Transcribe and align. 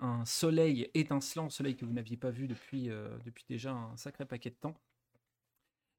un 0.00 0.24
soleil 0.24 0.90
étincelant, 0.94 1.50
soleil 1.50 1.76
que 1.76 1.84
vous 1.84 1.92
n'aviez 1.92 2.16
pas 2.16 2.30
vu 2.30 2.48
depuis, 2.48 2.88
depuis 3.24 3.44
déjà 3.48 3.72
un 3.72 3.96
sacré 3.96 4.24
paquet 4.24 4.50
de 4.50 4.56
temps. 4.56 4.74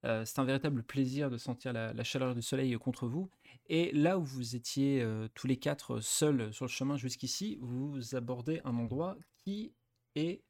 c'est 0.04 0.40
un 0.40 0.44
véritable 0.44 0.84
plaisir 0.84 1.30
de 1.30 1.38
sentir 1.38 1.74
la, 1.74 2.04
chaleur 2.04 2.36
du 2.36 2.42
soleil 2.42 2.76
contre 2.78 3.08
vous. 3.08 3.30
Et 3.68 3.92
là 3.94 4.18
où 4.18 4.24
vous 4.24 4.56
étiez 4.56 5.06
tous 5.34 5.48
les 5.48 5.58
quatre 5.58 6.00
seuls 6.00 6.54
sur 6.54 6.66
le 6.66 6.70
chemin 6.70 6.98
jusqu'ici, 6.98 7.58
vous 7.62 8.16
abordez 8.16 8.62
un 8.64 8.78
endroit 8.78 9.18
qui 9.38 9.74
est 10.16 10.42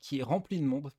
qui 0.00 0.18
est 0.20 0.22
rempli 0.22 0.60
de 0.60 0.64
monde. 0.64 0.90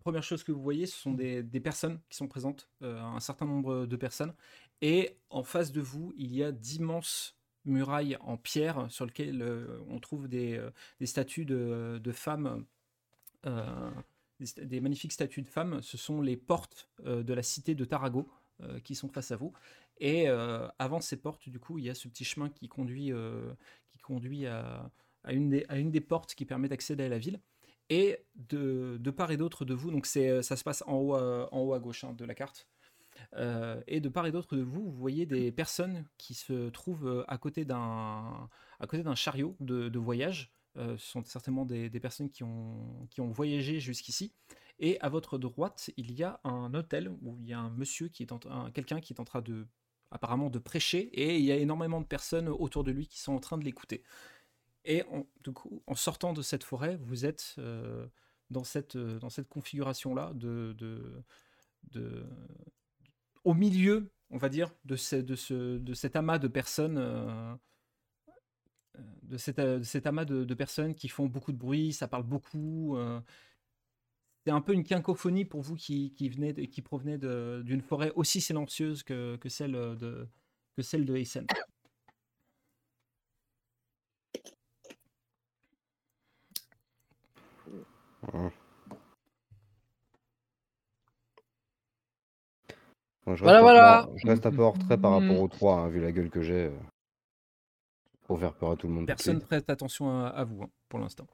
première 0.00 0.22
chose 0.22 0.42
que 0.42 0.52
vous 0.52 0.62
voyez, 0.62 0.86
ce 0.86 0.98
sont 0.98 1.14
des, 1.14 1.42
personnes 1.60 2.00
qui 2.08 2.16
sont 2.16 2.28
présentes, 2.28 2.68
un 2.80 3.20
certain 3.20 3.46
nombre 3.46 3.86
de 3.86 3.96
personnes. 3.96 4.34
Et 4.82 5.16
en 5.30 5.44
face 5.44 5.70
de 5.70 5.80
vous, 5.80 6.12
il 6.16 6.34
y 6.34 6.42
a 6.42 6.50
d'immenses 6.50 7.36
murailles 7.64 8.16
en 8.20 8.36
pierre 8.36 8.86
sur 8.90 9.06
lesquelles 9.06 9.44
on 9.88 10.00
trouve 10.00 10.28
des, 10.28 10.60
statues 11.04 11.44
de, 11.44 12.12
femmes, 12.12 12.64
des, 14.40 14.80
magnifiques 14.80 15.12
statues 15.12 15.42
de 15.42 15.48
femmes. 15.48 15.80
Ce 15.82 15.96
sont 15.96 16.20
les 16.20 16.36
portes 16.36 16.88
de 17.04 17.32
la 17.32 17.42
cité 17.42 17.74
de 17.74 17.84
Tarago 17.84 18.28
qui 18.84 18.94
sont 18.94 19.08
face 19.08 19.30
à 19.30 19.36
vous. 19.36 19.52
Et 19.98 20.28
avant 20.28 21.00
ces 21.00 21.16
portes, 21.16 21.48
du 21.48 21.60
coup, 21.60 21.78
il 21.78 21.84
y 21.84 21.90
a 21.90 21.94
ce 21.94 22.08
petit 22.08 22.24
chemin 22.24 22.48
qui 22.50 22.68
conduit, 22.68 23.12
qui 23.92 23.98
conduit 24.00 24.46
à, 24.46 24.90
à 25.24 25.32
une 25.32 25.50
des, 25.50 25.64
à 25.68 25.78
une 25.78 25.90
des 25.90 26.00
portes 26.00 26.34
qui 26.34 26.44
permet 26.44 26.68
d'accéder 26.68 27.04
à 27.04 27.08
la 27.08 27.18
ville. 27.18 27.40
Et 27.90 28.18
de, 28.36 28.96
de 29.00 29.10
part 29.10 29.32
et 29.32 29.36
d'autre 29.36 29.64
de 29.64 29.74
vous, 29.74 29.90
donc 29.90 30.06
ça 30.06 30.42
se 30.42 30.64
passe 30.64 30.82
en 30.86 30.94
haut 30.94 31.14
à, 31.14 31.52
en 31.52 31.60
haut 31.60 31.74
à 31.74 31.78
gauche 31.78 32.04
hein, 32.04 32.14
de 32.14 32.24
la 32.24 32.34
carte, 32.34 32.66
euh, 33.36 33.80
et 33.86 34.00
de 34.00 34.08
part 34.08 34.26
et 34.26 34.32
d'autre 34.32 34.56
de 34.56 34.62
vous, 34.62 34.82
vous 34.82 34.98
voyez 34.98 35.26
des 35.26 35.52
personnes 35.52 36.04
qui 36.18 36.34
se 36.34 36.68
trouvent 36.70 37.06
euh, 37.06 37.24
à 37.28 37.38
côté 37.38 37.64
d'un, 37.64 38.48
à 38.80 38.86
côté 38.86 39.02
d'un 39.02 39.14
chariot 39.14 39.56
de, 39.60 39.98
voyage. 39.98 40.52
Euh, 40.76 40.96
ce 40.98 41.10
sont 41.12 41.24
certainement 41.24 41.64
des, 41.64 41.90
personnes 42.00 42.30
qui 42.30 42.44
ont, 42.44 43.06
qui 43.10 43.20
ont 43.20 43.30
voyagé 43.30 43.80
jusqu'ici. 43.80 44.32
Et 44.78 45.00
à 45.00 45.08
votre 45.08 45.38
droite, 45.38 45.90
il 45.96 46.12
y 46.12 46.22
a 46.22 46.40
un 46.44 46.74
hôtel 46.74 47.10
où 47.22 47.38
il 47.40 47.46
y 47.46 47.52
a 47.52 47.58
un 47.58 47.70
monsieur 47.70 48.08
qui 48.08 48.22
est 48.22 48.32
en, 48.32 48.70
quelqu'un 48.70 49.00
qui 49.00 49.12
est 49.12 49.20
en 49.20 49.24
train 49.24 49.42
de 49.42 49.66
apparemment 50.10 50.50
de 50.50 50.58
prêcher 50.58 51.08
et 51.14 51.38
il 51.38 51.44
y 51.44 51.52
a 51.52 51.56
énormément 51.56 51.98
de 51.98 52.06
personnes 52.06 52.48
autour 52.48 52.84
de 52.84 52.90
lui 52.90 53.06
qui 53.06 53.18
sont 53.18 53.32
en 53.32 53.40
train 53.40 53.56
de 53.56 53.64
l'écouter. 53.64 54.02
Et 54.84 55.04
en, 55.04 55.26
du 55.42 55.52
coup, 55.52 55.82
en 55.86 55.94
sortant 55.94 56.34
de 56.34 56.42
cette 56.42 56.64
forêt, 56.64 56.98
vous 57.00 57.24
êtes 57.24 57.56
dans 58.50 58.64
cette, 58.64 58.96
dans 58.96 59.30
cette 59.30 59.48
configuration-là, 59.48 60.32
de, 60.34 60.74
de, 60.78 62.26
au 63.44 63.54
milieu, 63.54 64.12
on 64.30 64.38
va 64.38 64.48
dire, 64.48 64.74
de, 64.84 64.96
ce, 64.96 65.16
de, 65.16 65.34
ce, 65.36 65.78
de 65.78 65.94
cet 65.94 66.16
amas 66.16 66.38
de 66.38 66.48
personnes. 66.48 66.98
Euh, 66.98 67.54
de, 69.22 69.36
cet, 69.38 70.06
amas 70.06 70.24
de, 70.24 70.54
personnes 70.54 70.94
qui 70.94 71.08
font 71.08 71.26
beaucoup 71.26 71.52
de 71.52 71.56
bruit, 71.56 71.92
ça 71.94 72.08
parle 72.08 72.24
beaucoup. 72.24 72.98
c'est 74.44 74.50
un 74.50 74.60
peu 74.60 74.74
une 74.74 74.84
quinquophonie 74.84 75.46
pour 75.46 75.62
vous 75.62 75.76
qui, 75.76 76.12
qui, 76.12 76.82
provenait 76.82 77.18
d'une 77.18 77.80
forêt 77.80 78.12
aussi 78.16 78.42
silencieuse 78.42 79.02
que, 79.02 79.38
celle 79.48 79.72
de, 79.72 80.28
que 80.76 80.82
celle 80.82 81.06
de 81.06 81.14
Je, 93.26 93.42
voilà, 93.42 93.60
voilà. 93.60 94.08
je 94.16 94.26
reste 94.26 94.46
un 94.46 94.50
peu 94.50 94.64
en 94.64 94.72
retrait 94.72 94.98
par 94.98 95.12
rapport 95.12 95.40
aux 95.40 95.48
trois, 95.48 95.78
hein, 95.78 95.88
vu 95.88 96.00
la 96.00 96.10
gueule 96.10 96.30
que 96.30 96.42
j'ai. 96.42 96.72
Pour 98.26 98.40
faire 98.40 98.54
peur 98.54 98.72
à 98.72 98.76
tout 98.76 98.88
le 98.88 98.94
monde. 98.94 99.06
Personne 99.06 99.36
ne 99.36 99.40
prête 99.40 99.68
attention 99.70 100.24
à, 100.24 100.44
vous 100.44 100.62
hein, 100.62 100.70
pour 100.88 100.98
l'instant. 100.98 101.26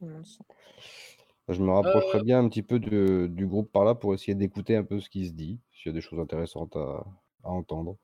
Je 0.00 1.62
me 1.62 1.70
rapprocherai 1.70 2.22
bien 2.22 2.38
un 2.38 2.48
petit 2.48 2.62
peu 2.62 2.78
du 2.78 3.46
groupe 3.46 3.70
par 3.70 3.84
là 3.84 3.94
pour 3.94 4.14
essayer 4.14 4.34
d'écouter 4.34 4.76
un 4.76 4.84
peu 4.84 5.00
ce 5.00 5.10
qui 5.10 5.26
se 5.26 5.32
dit, 5.32 5.60
s'il 5.72 5.86
y 5.86 5.90
a 5.90 5.92
des 5.92 6.00
choses 6.00 6.20
intéressantes 6.20 6.76
à, 6.76 7.04
entendre. 7.42 7.96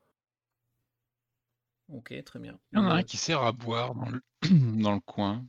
Ok, 1.88 2.12
très 2.24 2.38
bien. 2.38 2.58
Il 2.72 2.78
y 2.78 2.82
en 2.82 2.86
a 2.86 2.94
un 2.94 3.02
qui 3.02 3.16
sert 3.16 3.42
à 3.42 3.52
boire 3.52 3.94
dans 3.94 4.10
le, 4.10 4.22
dans 4.82 4.92
le 4.92 5.00
coin. 5.00 5.44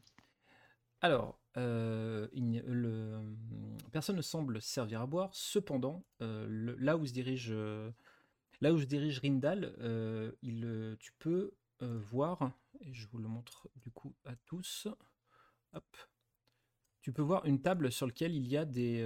Alors, 1.01 1.40
euh, 1.57 2.27
personne 3.91 4.15
ne 4.15 4.21
semble 4.21 4.61
servir 4.61 5.01
à 5.01 5.05
boire. 5.05 5.29
Cependant, 5.33 6.05
euh, 6.21 6.75
là 6.79 6.97
où 6.97 7.05
se 7.05 7.13
dirige, 7.13 7.49
euh, 7.51 7.91
là 8.61 8.73
où 8.73 8.79
se 8.79 8.85
dirige 8.85 9.19
Rindal, 9.19 9.73
tu 10.99 11.11
peux 11.19 11.51
voir, 11.79 12.51
et 12.81 12.93
je 12.93 13.07
vous 13.07 13.17
le 13.17 13.27
montre 13.27 13.69
du 13.75 13.89
coup 13.91 14.15
à 14.25 14.35
tous. 14.45 14.87
Tu 17.01 17.11
peux 17.11 17.23
voir 17.23 17.45
une 17.45 17.61
table 17.61 17.91
sur 17.91 18.05
laquelle 18.05 18.35
il 18.35 18.47
y 18.47 18.57
a 18.57 18.65
des, 18.65 19.01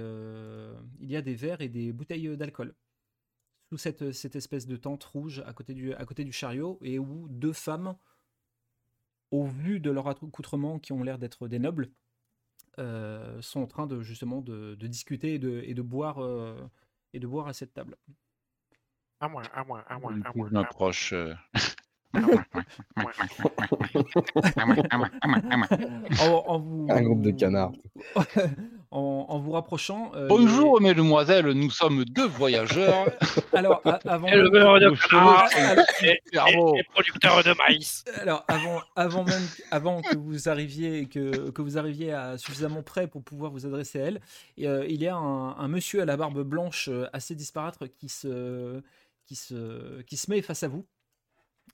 verres 1.34 1.60
et 1.62 1.68
des 1.68 1.92
bouteilles 1.92 2.36
d'alcool. 2.36 2.74
Sous 3.70 3.78
cette, 3.78 4.02
espèce 4.36 4.66
de 4.66 4.76
tente 4.76 5.02
rouge 5.02 5.42
à 5.44 5.52
côté, 5.52 5.74
du, 5.74 6.32
chariot, 6.32 6.78
et 6.82 7.00
où 7.00 7.26
deux 7.28 7.54
femmes, 7.54 7.96
au 9.32 9.46
vu 9.46 9.80
de 9.80 9.90
leur 9.90 10.06
accoutrement, 10.06 10.78
qui 10.78 10.92
ont 10.92 11.02
l'air 11.02 11.18
d'être 11.18 11.48
des 11.48 11.58
nobles, 11.58 11.90
sont 13.40 13.60
en 13.60 13.66
train 13.66 13.86
de 13.86 14.00
justement 14.02 14.40
de, 14.40 14.74
discuter 14.74 15.34
et 15.34 15.38
de, 15.38 15.62
et 15.64 15.74
de 15.74 15.82
boire 15.82 16.22
euh, 16.22 16.68
et 17.12 17.18
de 17.20 17.26
boire 17.26 17.48
à 17.48 17.52
cette 17.52 17.72
table. 17.72 17.96
À 19.20 19.28
moi, 19.28 19.42
à 19.54 19.64
moi, 19.64 19.82
à 19.88 19.98
moi, 19.98 20.12
à 20.12 20.32
Un 26.88 27.02
groupe 27.02 27.22
de 27.22 27.30
canards. 27.32 27.72
en, 28.90 29.38
vous 29.38 29.50
rapprochant. 29.52 30.12
Euh, 30.14 30.28
Bonjour, 30.28 30.80
mesdemoiselles, 30.80 31.50
nous 31.50 31.70
sommes 31.70 32.04
deux 32.04 32.26
voyageurs. 32.26 33.06
Alors, 33.52 33.82
avant. 34.04 34.26
Éleveurs 34.28 34.80
de 34.80 34.94
et, 36.04 36.20
et, 36.24 36.82
producteurs 36.92 37.42
de 37.42 37.56
maïs. 37.58 38.04
Alors, 38.16 38.44
avant, 38.48 38.80
avant 38.94 39.24
même, 39.24 39.46
avant 39.70 40.02
que 40.02 40.16
vous 40.16 40.48
arriviez, 40.48 41.06
que, 41.06 41.50
que 41.50 41.62
vous 41.62 41.78
arriviez 41.78 42.12
à 42.12 42.38
suffisamment 42.38 42.82
près 42.82 43.06
pour 43.06 43.22
pouvoir 43.22 43.52
vous 43.52 43.66
adresser 43.66 44.00
à 44.00 44.04
elle, 44.04 44.20
euh, 44.60 44.86
il 44.88 45.02
y 45.02 45.08
a 45.08 45.16
un, 45.16 45.56
un, 45.56 45.68
monsieur 45.68 46.02
à 46.02 46.04
la 46.04 46.16
barbe 46.16 46.42
blanche 46.42 46.88
euh, 46.90 47.06
assez 47.12 47.34
disparate 47.34 47.78
qui 47.98 48.08
se, 48.08 48.80
qui 49.26 49.34
se, 49.34 50.02
qui 50.02 50.16
se 50.16 50.30
met 50.30 50.40
face 50.42 50.62
à 50.62 50.68
vous 50.68 50.86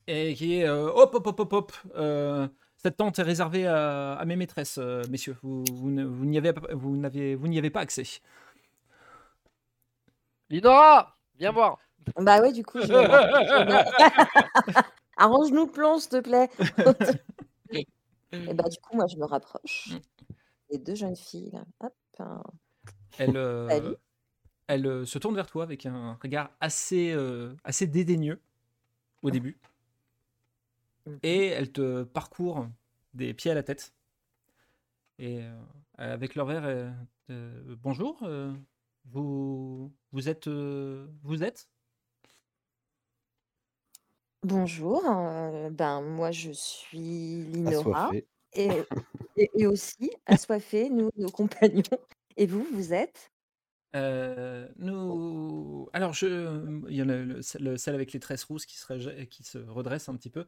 et 0.06 0.34
qui 0.34 0.60
est 0.60 0.68
hop 0.68 1.14
hop 1.14 1.26
hop 1.26 1.40
hop 1.40 1.52
hop. 1.52 1.72
Cette 2.82 2.96
tente 2.96 3.18
est 3.20 3.22
réservée 3.22 3.68
à, 3.68 4.20
mes 4.26 4.34
maîtresses, 4.34 4.78
euh, 4.78 5.04
messieurs. 5.08 5.36
Vous, 5.42 5.92
n'y 5.92 6.36
avez, 6.36 6.52
vous 6.72 6.96
n'y 6.96 7.58
avez 7.58 7.70
pas 7.70 7.78
accès. 7.78 8.02
Linora, 10.50 11.16
viens 11.38 11.52
voir. 11.52 11.78
Bah 12.16 12.40
ouais, 12.40 12.50
du 12.50 12.64
coup. 12.64 12.78
Arrange-nous 15.16 15.66
le 15.66 15.70
plan, 15.70 16.00
s'il 16.00 16.10
te 16.10 16.20
plaît. 16.20 16.50
et 17.70 17.86
bah 18.52 18.68
du 18.68 18.80
coup, 18.80 18.96
moi, 18.96 19.06
je 19.06 19.16
me 19.16 19.26
rapproche. 19.26 19.90
Les 20.68 20.78
deux 20.78 20.96
jeunes 20.96 21.14
filles, 21.14 21.52
là. 21.52 21.62
Hop. 21.84 21.94
Elle, 23.18 23.36
euh, 23.36 23.94
elle 24.66 24.86
euh, 24.86 25.04
se 25.04 25.20
tourne 25.20 25.36
vers 25.36 25.46
toi 25.46 25.62
avec 25.62 25.86
un 25.86 26.18
regard 26.20 26.50
assez, 26.60 27.16
assez 27.62 27.86
dédaigneux 27.86 28.40
au 29.22 29.30
début. 29.30 29.56
Mmh. 31.06 31.16
Et 31.22 31.46
elle 31.46 31.72
te 31.72 32.04
parcourt 32.04 32.66
des 33.14 33.34
pieds 33.34 33.50
à 33.50 33.54
la 33.54 33.62
tête. 33.62 33.92
Et 35.18 35.42
euh, 35.42 35.62
avec 35.98 36.34
leur 36.34 36.46
verre, 36.46 36.64
euh, 36.64 36.90
euh, 37.30 37.76
bonjour, 37.80 38.28
vous, 39.06 39.92
vous 40.12 40.28
êtes, 40.28 40.48
vous 40.48 41.44
êtes? 41.44 41.68
Bonjour, 44.42 45.02
ben 45.70 46.00
moi 46.00 46.32
je 46.32 46.50
suis 46.50 47.44
Linora 47.44 48.10
et, 48.54 48.68
et, 49.36 49.66
aussi 49.68 50.10
assoiffé, 50.26 50.90
nous, 50.90 51.10
nos 51.16 51.30
compagnons. 51.30 51.82
Et 52.36 52.46
vous, 52.46 52.66
vous 52.72 52.92
êtes? 52.92 53.30
Nous, 53.94 55.88
alors 55.92 56.12
je, 56.14 56.88
il 56.88 56.96
y 56.96 57.02
en 57.02 57.08
a 57.08 57.16
le, 57.16 57.76
celle 57.76 57.94
avec 57.94 58.12
les 58.12 58.18
tresses 58.18 58.42
rousses 58.42 58.66
qui 58.66 58.76
se, 58.76 59.22
qui 59.24 59.44
se 59.44 59.58
redresse 59.58 60.08
un 60.08 60.16
petit 60.16 60.30
peu. 60.30 60.46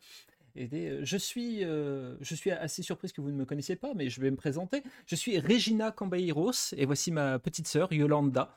Euh, 0.56 1.00
je, 1.02 1.16
suis, 1.16 1.64
euh, 1.64 2.16
je 2.20 2.34
suis 2.34 2.50
assez 2.50 2.82
surprise 2.82 3.12
que 3.12 3.20
vous 3.20 3.30
ne 3.30 3.36
me 3.36 3.44
connaissiez 3.44 3.76
pas, 3.76 3.94
mais 3.94 4.08
je 4.08 4.20
vais 4.20 4.30
me 4.30 4.36
présenter. 4.36 4.82
Je 5.06 5.16
suis 5.16 5.38
Regina 5.38 5.90
Camballeros 5.90 6.74
et 6.76 6.86
voici 6.86 7.10
ma 7.10 7.38
petite 7.38 7.66
sœur 7.66 7.92
Yolanda. 7.92 8.54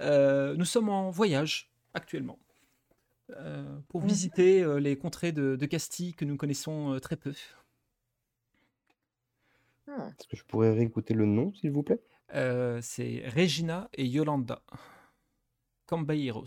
Euh, 0.00 0.54
nous 0.54 0.64
sommes 0.64 0.88
en 0.88 1.10
voyage 1.10 1.70
actuellement 1.94 2.38
pour 3.88 4.02
mmh. 4.02 4.06
visiter 4.06 4.80
les 4.80 4.98
contrées 4.98 5.30
de, 5.30 5.54
Castille 5.66 6.14
que 6.14 6.24
nous 6.24 6.36
connaissons 6.36 6.98
très 7.00 7.14
peu. 7.14 7.32
Ah. 9.86 10.10
Est-ce 10.18 10.26
que 10.26 10.36
je 10.36 10.42
pourrais 10.42 10.72
réécouter 10.72 11.14
le 11.14 11.26
nom, 11.26 11.54
s'il 11.54 11.70
vous 11.70 11.84
plaît? 11.84 12.00
C'est 12.82 13.22
Regina 13.28 13.88
et 13.94 14.04
Yolanda 14.04 14.62
Camballeros. 15.86 16.44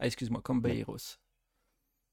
Ah, 0.00 0.06
excuse-moi, 0.06 0.40
Camballeros. 0.42 1.18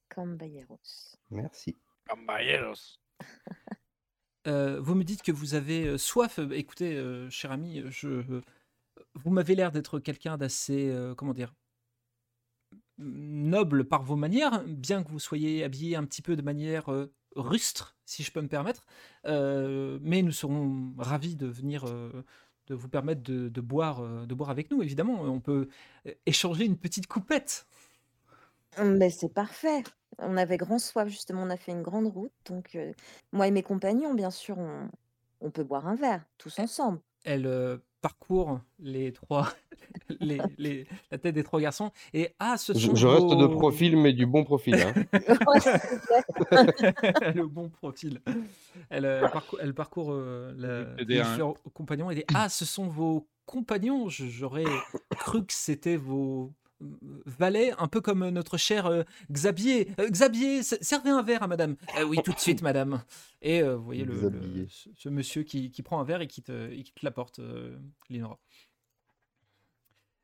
Camballeros. 0.08 1.18
Merci. 1.32 1.76
Caballeros. 2.08 3.00
vous 4.46 4.96
me 4.96 5.04
dites 5.04 5.22
que 5.22 5.32
vous 5.32 5.56
avez 5.56 5.98
soif. 5.98 6.40
Écoutez, 6.52 7.02
cher 7.30 7.52
ami, 7.52 7.84
je, 7.90 8.42
vous 9.16 9.30
m'avez 9.32 9.56
l'air 9.56 9.72
d'être 9.72 10.00
quelqu'un 10.00 10.38
d'assez, 10.38 10.94
comment 11.18 11.34
dire, 11.34 11.54
noble 12.98 13.86
par 13.86 14.04
vos 14.04 14.16
manières, 14.16 14.64
bien 14.66 15.04
que 15.04 15.10
vous 15.10 15.20
soyez 15.20 15.64
habillé 15.64 15.96
un 15.96 16.06
petit 16.06 16.22
peu 16.22 16.36
de 16.36 16.42
manière 16.42 16.86
rustre, 17.36 17.98
si 18.06 18.24
je 18.24 18.32
peux 18.32 18.42
me 18.42 18.48
permettre. 18.48 18.86
mais 19.26 20.22
nous 20.22 20.32
serons 20.32 20.94
ravis 20.98 21.36
de 21.36 21.48
venir, 21.48 21.86
de 21.86 22.76
vous 22.76 22.90
permettre 22.90 23.24
de, 23.24 23.62
boire, 23.62 24.28
de 24.28 24.34
boire 24.34 24.50
avec 24.50 24.72
nous. 24.72 24.84
Évidemment, 24.84 25.22
on 25.22 25.40
peut 25.40 25.68
échanger 26.26 26.66
une 26.66 26.78
petite 26.78 27.08
coupette. 27.08 27.68
Mais 28.84 29.10
c'est 29.10 29.34
parfait. 29.34 29.84
On 30.20 30.38
avait 30.38 30.58
grand 30.58 30.80
soif, 30.80 31.08
justement, 31.08 31.44
on 31.44 31.50
a 31.50 31.58
fait 31.58 31.72
une 31.72 31.82
grande 31.82 32.08
route. 32.08 32.34
Donc, 32.46 32.78
moi 33.32 33.48
et 33.48 33.52
mes 33.52 33.64
compagnons, 33.64 34.14
bien 34.14 34.32
sûr, 34.32 34.58
on, 34.58 34.90
on 35.42 35.52
peut 35.52 35.64
boire 35.64 35.88
un 35.88 35.96
verre, 35.96 36.24
tous 36.38 36.60
ensemble. 36.60 37.00
Elle 37.24 37.48
parcourt 38.06 38.60
les 38.78 39.12
trois, 39.14 39.50
les, 40.20 40.40
les, 40.60 40.86
la 41.10 41.18
tête 41.18 41.34
des 41.34 41.44
trois 41.44 41.60
garçons 41.60 41.92
et 42.14 42.36
ah, 42.38 42.56
ce 42.56 42.76
sont 42.76 42.94
je, 42.94 43.08
reste 43.08 43.26
de 43.26 43.48
profil, 43.48 43.98
mais 43.98 44.14
du 44.14 44.28
bon 44.28 44.44
profil. 44.44 44.76
Hein. 44.76 44.94
le 47.34 47.48
bon 47.48 47.70
profil. 47.70 48.22
Elle, 48.92 49.28
parcourt, 49.34 49.60
elle 49.60 49.74
parcourt 49.74 50.16
les 50.16 51.24
compagnons 51.74 52.12
et 52.12 52.16
dit 52.16 52.24
ah, 52.36 52.48
ce 52.48 52.64
sont 52.64 52.88
vos 52.88 53.28
compagnons. 53.48 54.08
J'aurais 54.08 54.66
cru 55.18 55.44
que 55.44 55.54
c'était 55.54 55.98
vos 55.98 56.54
valet, 56.80 57.72
un 57.78 57.88
peu 57.88 58.02
comme 58.02 58.28
notre 58.30 58.58
cher 58.58 58.86
euh, 58.86 59.04
Xavier. 59.32 59.90
Euh, 60.00 60.10
Xavier, 60.10 60.64
servez 60.64 61.10
un 61.10 61.22
verre 61.22 61.44
à 61.44 61.48
madame. 61.48 61.76
Euh, 61.98 62.04
oui, 62.04 62.18
tout 62.24 62.34
de 62.34 62.40
suite, 62.40 62.62
madame. 62.62 63.04
Et 63.42 63.62
vous 63.62 63.84
voyez 63.84 64.06
le, 64.06 64.68
ce, 64.70 65.10
monsieur 65.10 65.44
qui, 65.44 65.70
prend 65.84 66.00
un 66.00 66.04
verre 66.04 66.22
et 66.22 66.28
qui 66.28 66.42
te, 66.42 66.74
qui 66.74 66.94
te 66.94 67.06
l'apporte, 67.06 67.40
Linora. 68.10 68.40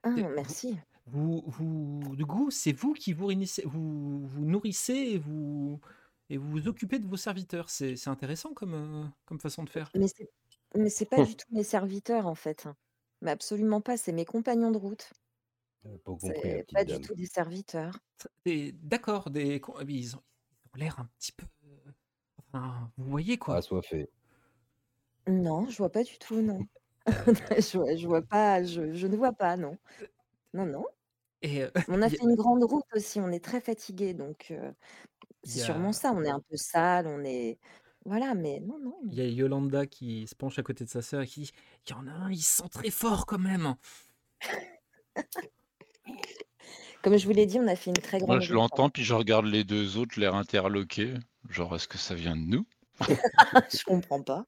Ah, 0.03 0.09
merci. 0.09 0.77
Vous, 1.05 1.43
vous, 1.45 2.15
du 2.15 2.25
coup, 2.25 2.51
c'est 2.51 2.71
vous 2.71 2.93
qui 2.93 3.13
vous, 3.13 3.31
vous, 3.65 4.25
vous 4.25 4.45
nourrissez 4.45 4.93
et 4.93 5.17
vous, 5.17 5.79
et 6.29 6.37
vous 6.37 6.49
vous 6.49 6.67
occupez 6.67 6.99
de 6.99 7.07
vos 7.07 7.17
serviteurs. 7.17 7.69
C'est 7.69 8.07
intéressant 8.07 8.53
comme, 8.53 9.11
comme 9.25 9.39
façon 9.39 9.63
de 9.63 9.69
faire. 9.69 9.91
Mais 10.75 10.89
c'est 10.89 11.05
pas 11.05 11.23
du 11.23 11.35
tout 11.35 11.47
mes 11.51 11.63
serviteurs, 11.63 12.27
en 12.27 12.35
fait. 12.35 12.67
Mais 13.21 13.31
absolument 13.31 13.81
pas, 13.81 13.97
c'est 13.97 14.13
mes 14.13 14.25
compagnons 14.25 14.71
de 14.71 14.77
route. 14.77 15.11
C'est 16.17 16.65
pas 16.71 16.85
du 16.85 16.99
tout 17.01 17.15
des 17.15 17.25
serviteurs. 17.25 17.99
d'accord, 18.73 19.29
des 19.31 19.61
ah 19.77 19.83
ils 19.87 20.15
ont 20.15 20.23
l'air 20.75 20.99
un 20.99 21.05
petit 21.19 21.31
peu, 21.31 21.45
enfin, 22.39 22.91
vous 22.97 23.05
voyez 23.09 23.37
quoi? 23.37 23.57
Assoiffés. 23.57 24.09
Non, 25.27 25.67
je 25.69 25.77
vois 25.77 25.91
pas 25.91 26.03
du 26.03 26.17
tout, 26.17 26.41
non. 26.41 26.65
Je 27.59 27.77
vois 27.77 27.95
je 27.95 28.07
vois 28.07 28.21
pas, 28.23 28.63
je 28.63 28.93
je 28.93 29.07
ne 29.07 29.15
vois 29.17 29.33
pas, 29.33 29.57
non. 29.57 29.77
Non, 30.53 30.65
non. 30.67 30.85
et 31.41 31.67
On 31.87 32.01
a 32.01 32.09
fait 32.09 32.23
une 32.23 32.35
grande 32.35 32.63
route 32.63 32.85
aussi, 32.95 33.19
on 33.19 33.29
est 33.31 33.43
très 33.43 33.61
fatigués, 33.61 34.13
donc 34.13 34.53
c'est 35.43 35.59
sûrement 35.59 35.93
ça. 35.93 36.13
On 36.13 36.23
est 36.23 36.29
un 36.31 36.41
peu 36.41 36.57
sale, 36.57 37.07
on 37.07 37.23
est 37.25 37.59
voilà, 38.05 38.35
mais 38.35 38.59
non, 38.61 38.79
non. 38.79 38.99
il 39.03 39.13
y 39.13 39.21
a 39.21 39.27
Yolanda 39.27 39.85
qui 39.85 40.25
se 40.27 40.33
penche 40.35 40.57
à 40.59 40.63
côté 40.63 40.85
de 40.85 40.89
sa 40.89 41.01
sœur 41.03 41.21
et 41.21 41.27
qui 41.27 41.41
dit: 41.41 41.51
«Il 41.87 41.91
y 41.91 41.93
en 41.93 42.07
a 42.07 42.11
un, 42.11 42.31
il 42.31 42.41
sent 42.41 42.69
très 42.71 42.89
fort 42.89 43.25
quand 43.27 43.37
même!» 43.39 43.75
Comme 47.01 47.17
je 47.17 47.25
vous 47.25 47.33
l'ai 47.33 47.45
dit, 47.45 47.59
on 47.59 47.67
a 47.67 47.75
fait 47.75 47.89
une 47.89 47.97
très 47.97 48.19
grande. 48.19 48.29
Moi, 48.29 48.39
je 48.39 48.53
l'entends, 48.53 48.89
puis 48.89 49.03
je 49.03 49.13
regarde 49.13 49.45
les 49.45 49.63
deux 49.63 49.97
autres, 49.97 50.19
l'air 50.19 50.35
interloqué. 50.35 51.13
Genre, 51.49 51.75
est-ce 51.75 51.87
que 51.87 51.97
ça 51.97 52.13
vient 52.13 52.35
de 52.35 52.41
nous? 52.41 52.65
Je 53.71 53.83
comprends 53.83 54.21
pas. 54.21 54.45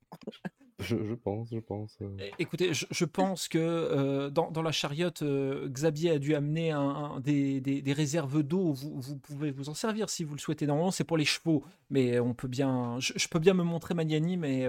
Je, 0.79 1.13
pense, 1.15 1.49
je 1.51 1.59
pense. 1.59 1.97
Euh. 2.01 2.17
Écoutez, 2.39 2.71
je, 2.73 3.05
pense 3.05 3.47
que 3.47 3.57
euh, 3.57 4.29
dans, 4.29 4.61
la 4.61 4.71
chariote, 4.71 5.21
euh, 5.21 5.69
Xavier 5.69 6.11
a 6.11 6.19
dû 6.19 6.35
amener 6.35 6.71
un, 6.71 7.19
des, 7.21 7.83
réserves 7.95 8.43
d'eau. 8.43 8.73
Vous, 8.73 9.17
pouvez 9.17 9.51
vous 9.51 9.69
en 9.69 9.73
servir 9.73 10.09
si 10.09 10.23
vous 10.23 10.35
le 10.35 10.39
souhaitez. 10.39 10.67
Normalement, 10.67 10.91
c'est 10.91 11.03
pour 11.03 11.17
les 11.17 11.25
chevaux, 11.25 11.63
mais 11.89 12.19
on 12.19 12.33
peut 12.33 12.47
bien. 12.47 12.97
Je, 12.99 13.27
peux 13.27 13.39
bien 13.39 13.53
me 13.53 13.63
montrer 13.63 13.93
magnanime 13.93 14.43
et, 14.43 14.67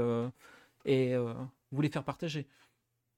et 0.85 1.17
vous 1.73 1.83
les 1.83 1.91
faire 1.91 2.05
partager. 2.05 2.47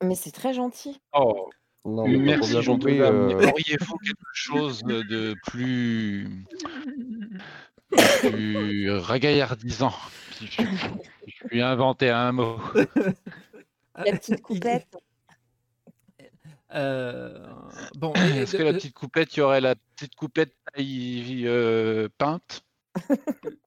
Mais 0.03 0.15
c'est 0.15 0.33
très 0.33 0.55
gentil. 0.55 1.01
Oh. 1.13 1.51
Non, 1.87 2.09
Merci, 2.09 2.65
compris, 2.65 3.01
euh... 3.01 3.29
Auriez-vous 3.49 3.97
quelque 3.99 4.33
chose 4.33 4.83
de 4.83 5.37
plus, 5.47 6.29
plus 8.21 8.91
ragaillardisant? 8.91 9.95
Je 10.41 10.63
lui 11.49 11.61
ai 11.61 11.63
inventé 11.63 12.11
un 12.11 12.33
mot. 12.33 12.59
La 13.95 14.13
petite 14.13 14.43
coupette. 14.43 14.99
Euh, 16.75 17.47
bon, 17.95 18.13
est-ce 18.15 18.57
que 18.57 18.63
la 18.63 18.73
petite 18.73 18.95
coupette, 18.95 19.37
il 19.37 19.41
y 19.41 19.43
aurait 19.43 19.61
la 19.61 19.77
petite 19.77 20.17
coupette 20.17 20.55
taille 20.75 21.45
euh, 21.47 22.09
peinte? 22.19 22.65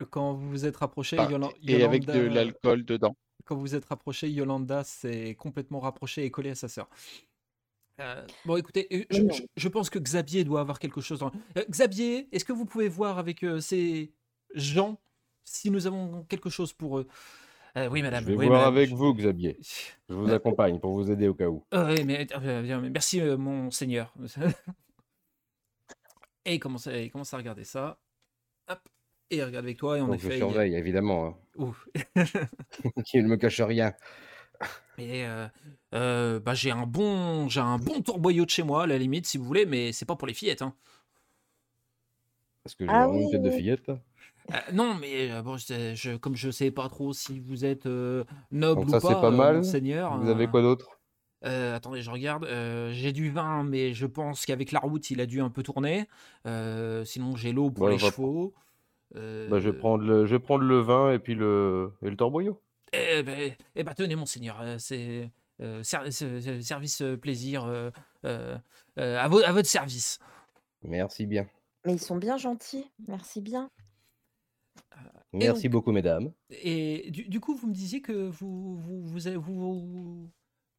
Quand 0.09 0.33
vous 0.33 0.49
vous 0.49 0.65
êtes 0.65 0.77
rapproché, 0.77 1.15
Yolanda, 1.15 1.49
et 1.65 1.83
avec 1.83 2.05
de 2.05 2.19
l'alcool 2.19 2.83
dedans. 2.83 3.15
Quand 3.45 3.55
vous 3.55 3.61
vous 3.61 3.75
êtes 3.75 3.85
rapproché, 3.85 4.29
Yolanda 4.29 4.83
s'est 4.83 5.35
complètement 5.35 5.79
rapprochée 5.79 6.25
et 6.25 6.31
collée 6.31 6.51
à 6.51 6.55
sa 6.55 6.67
sœur. 6.67 6.89
Euh, 7.99 8.25
bon, 8.45 8.57
écoutez, 8.57 8.87
euh, 8.91 9.29
je, 9.55 9.67
pense 9.67 9.89
que 9.89 9.99
Xavier 9.99 10.43
doit 10.43 10.61
avoir 10.61 10.79
quelque 10.79 11.01
chose. 11.01 11.19
Dans... 11.19 11.31
Euh, 11.57 11.63
Xavier, 11.69 12.27
est-ce 12.31 12.45
que 12.45 12.53
vous 12.53 12.65
pouvez 12.65 12.87
voir 12.87 13.17
avec 13.17 13.45
ces 13.59 14.13
gens 14.53 14.99
si 15.43 15.69
nous 15.69 15.87
avons 15.87 16.23
quelque 16.23 16.49
chose 16.49 16.73
pour 16.73 16.99
eux? 16.99 17.07
Oui, 17.91 18.01
madame. 18.01 18.25
Je 18.25 18.31
vais 18.31 18.47
voir 18.47 18.67
avec 18.67 18.89
vous, 18.89 19.13
Xavier. 19.13 19.57
Je 20.09 20.13
vous 20.13 20.31
accompagne 20.31 20.79
pour 20.79 20.93
vous 20.93 21.11
aider 21.11 21.27
au 21.27 21.33
cas 21.33 21.47
où. 21.47 21.65
oui, 21.71 22.03
mais, 22.03 22.27
merci, 22.89 23.21
mon 23.21 23.71
seigneur. 23.71 24.13
et 26.45 26.55
il 26.55 26.59
commence, 26.59 26.87
à, 26.87 26.99
il 26.99 27.11
commence 27.11 27.33
à 27.33 27.37
regarder 27.37 27.63
ça. 27.63 27.99
Hop. 28.69 28.79
Et 29.29 29.37
il 29.37 29.43
regarde 29.43 29.65
avec 29.65 29.77
toi, 29.77 29.97
et 29.97 30.01
en 30.01 30.11
effet. 30.11 30.31
Je 30.31 30.37
surveille, 30.37 30.75
évidemment. 30.75 31.37
Hein. 31.57 31.73
il 33.13 33.23
ne 33.23 33.29
me 33.29 33.37
cache 33.37 33.61
rien. 33.61 33.93
Et 34.97 35.23
bah, 35.91 36.53
j'ai 36.53 36.71
un 36.71 36.85
bon, 36.85 37.49
j'ai 37.49 37.59
un 37.59 37.77
bon 37.77 38.01
tourboyau 38.01 38.45
de 38.45 38.49
chez 38.49 38.63
moi, 38.63 38.83
à 38.83 38.87
la 38.87 38.97
limite, 38.97 39.25
si 39.25 39.37
vous 39.37 39.45
voulez, 39.45 39.65
mais 39.65 39.91
c'est 39.91 40.05
pas 40.05 40.15
pour 40.15 40.27
les 40.27 40.33
fillettes. 40.33 40.61
Hein. 40.61 40.73
Parce 42.63 42.75
que 42.75 42.85
j'ai 42.85 42.91
ah 42.91 43.07
une 43.11 43.31
tête 43.31 43.41
de 43.41 43.51
fillette. 43.51 43.91
non, 44.73 44.95
mais 44.95 45.41
bon, 45.41 45.57
je, 45.57 46.17
comme 46.17 46.35
je 46.35 46.51
sais 46.51 46.71
pas 46.71 46.89
trop 46.89 47.13
si 47.13 47.39
vous 47.39 47.65
êtes 47.65 47.85
noble 48.51 48.87
ou 48.87 48.91
pas, 48.91 48.99
pas 48.99 49.31
mal. 49.31 49.63
seigneur. 49.63 50.17
Vous 50.17 50.29
avez 50.29 50.47
quoi 50.47 50.61
d'autre? 50.61 50.99
Attendez, 51.41 52.01
je 52.01 52.11
regarde. 52.11 52.47
j'ai 52.91 53.11
du 53.11 53.31
vin, 53.31 53.63
mais 53.63 53.93
je 53.93 54.05
pense 54.05 54.45
qu'avec 54.45 54.71
la 54.71 54.79
route, 54.79 55.09
il 55.09 55.21
a 55.21 55.25
dû 55.25 55.41
un 55.41 55.49
peu 55.49 55.63
tourner. 55.63 56.07
sinon, 57.05 57.35
j'ai 57.35 57.51
l'eau 57.51 57.71
pour 57.71 57.89
les 57.89 57.97
chevaux. 57.97 58.53
Bah, 59.15 59.59
je, 59.59 59.69
vais 59.69 59.73
prendre 59.73 60.03
le, 60.03 60.25
je 60.25 60.35
vais 60.35 60.39
prendre 60.39 60.63
le 60.63 60.79
vin 60.79 61.11
et 61.11 61.19
puis 61.19 61.33
le, 61.33 61.91
et 62.03 62.09
le 62.09 62.15
torboyau. 62.15 62.61
Eh 62.93 63.23
ben, 63.23 63.51
eh 63.75 63.83
ben, 63.83 63.93
tenez, 63.93 64.15
monseigneur, 64.15 64.59
euh, 64.61 64.75
c'est 64.79 65.23
euh, 65.23 65.27
service 65.83 67.01
euh, 67.01 67.17
plaisir 67.17 67.91
à, 68.23 68.61
à 68.97 69.27
votre 69.27 69.67
service. 69.67 70.19
Merci 70.83 71.25
bien. 71.25 71.47
Mais 71.85 71.93
ils 71.93 72.01
sont 72.01 72.17
bien 72.17 72.37
gentils, 72.37 72.89
merci 73.07 73.41
bien. 73.41 73.69
Merci 75.31 75.69
beaucoup, 75.69 75.91
mesdames. 75.91 76.31
Et 76.49 77.11
du, 77.11 77.39
coup, 77.39 77.55
vous 77.55 77.67
me 77.67 77.73
disiez 77.73 78.01
que 78.01 78.29
vous, 78.29 78.75
vous, 78.77 79.03
vous, 79.37 80.29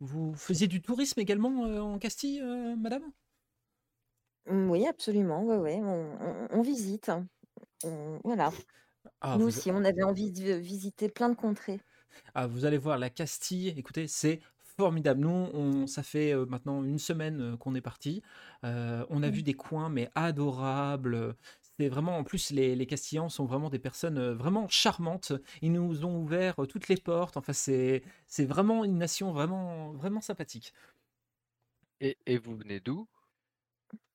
vous, 0.00 0.34
faisiez 0.34 0.66
du 0.66 0.82
tourisme 0.82 1.20
également 1.20 1.60
en 1.60 1.98
Castille, 1.98 2.42
madame? 2.76 3.04
Mmh, 4.46 4.70
Oui, 4.70 4.86
absolument, 4.86 5.44
ouais, 5.44 5.56
ouais. 5.56 5.80
On, 6.50 6.62
visite. 6.62 7.10
voilà. 8.24 8.52
Ah, 9.20 9.36
Nous 9.38 9.46
aussi, 9.46 9.70
on 9.70 9.84
avait 9.84 10.02
envie 10.02 10.30
de 10.30 10.54
visiter 10.54 11.08
plein 11.08 11.28
de 11.28 11.34
contrées. 11.34 11.80
Ah, 12.34 12.46
vous 12.46 12.64
allez 12.64 12.78
voir 12.78 12.98
la 12.98 13.10
Castille, 13.10 13.68
écoutez, 13.76 14.08
c'est 14.08 14.40
formidable. 14.80 15.20
Nous, 15.20 15.28
on, 15.28 15.86
ça 15.86 16.02
fait 16.02 16.32
euh, 16.34 16.46
maintenant 16.46 16.82
une 16.82 16.98
semaine 16.98 17.40
euh, 17.40 17.56
qu'on 17.56 17.74
est 17.74 17.80
parti. 17.80 18.22
Euh, 18.64 19.04
on 19.10 19.22
a 19.22 19.28
mmh. 19.28 19.30
vu 19.30 19.42
des 19.42 19.54
coins, 19.54 19.88
mais 19.88 20.10
adorables. 20.14 21.36
C'est 21.78 21.88
vraiment, 21.88 22.16
en 22.18 22.24
plus, 22.24 22.50
les, 22.50 22.74
les, 22.76 22.86
Castillans 22.86 23.28
sont 23.28 23.44
vraiment 23.44 23.70
des 23.70 23.78
personnes 23.78 24.32
vraiment 24.32 24.68
charmantes. 24.68 25.32
Ils 25.62 25.72
nous 25.72 26.04
ont 26.04 26.16
ouvert 26.18 26.56
toutes 26.68 26.88
les 26.88 26.96
portes. 26.96 27.36
Enfin, 27.36 27.52
c'est, 27.52 28.02
c'est 28.26 28.44
vraiment 28.44 28.84
une 28.84 28.98
nation 28.98 29.32
vraiment, 29.32 29.92
vraiment 29.92 30.20
sympathique. 30.20 30.72
Et, 32.00 32.16
et 32.26 32.38
vous 32.38 32.56
venez 32.56 32.80
d'où? 32.80 33.06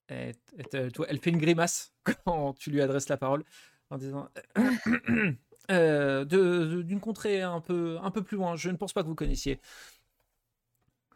Elle, 0.07 0.35
elle 0.73 1.19
fait 1.19 1.31
une 1.31 1.37
grimace 1.37 1.93
quand 2.25 2.53
tu 2.53 2.69
lui 2.69 2.81
adresses 2.81 3.09
la 3.09 3.17
parole 3.17 3.43
en 3.89 3.97
disant 3.97 4.29
Euh, 5.71 6.25
d'une 6.25 6.99
contrée 6.99 7.41
un 7.41 7.59
peu, 7.59 7.97
un 8.01 8.11
peu 8.11 8.23
plus 8.23 8.37
loin. 8.37 8.55
Je 8.55 8.69
ne 8.69 8.77
pense 8.77 8.93
pas 8.93 9.01
que 9.01 9.07
vous 9.07 9.15
connaissiez. 9.15 9.59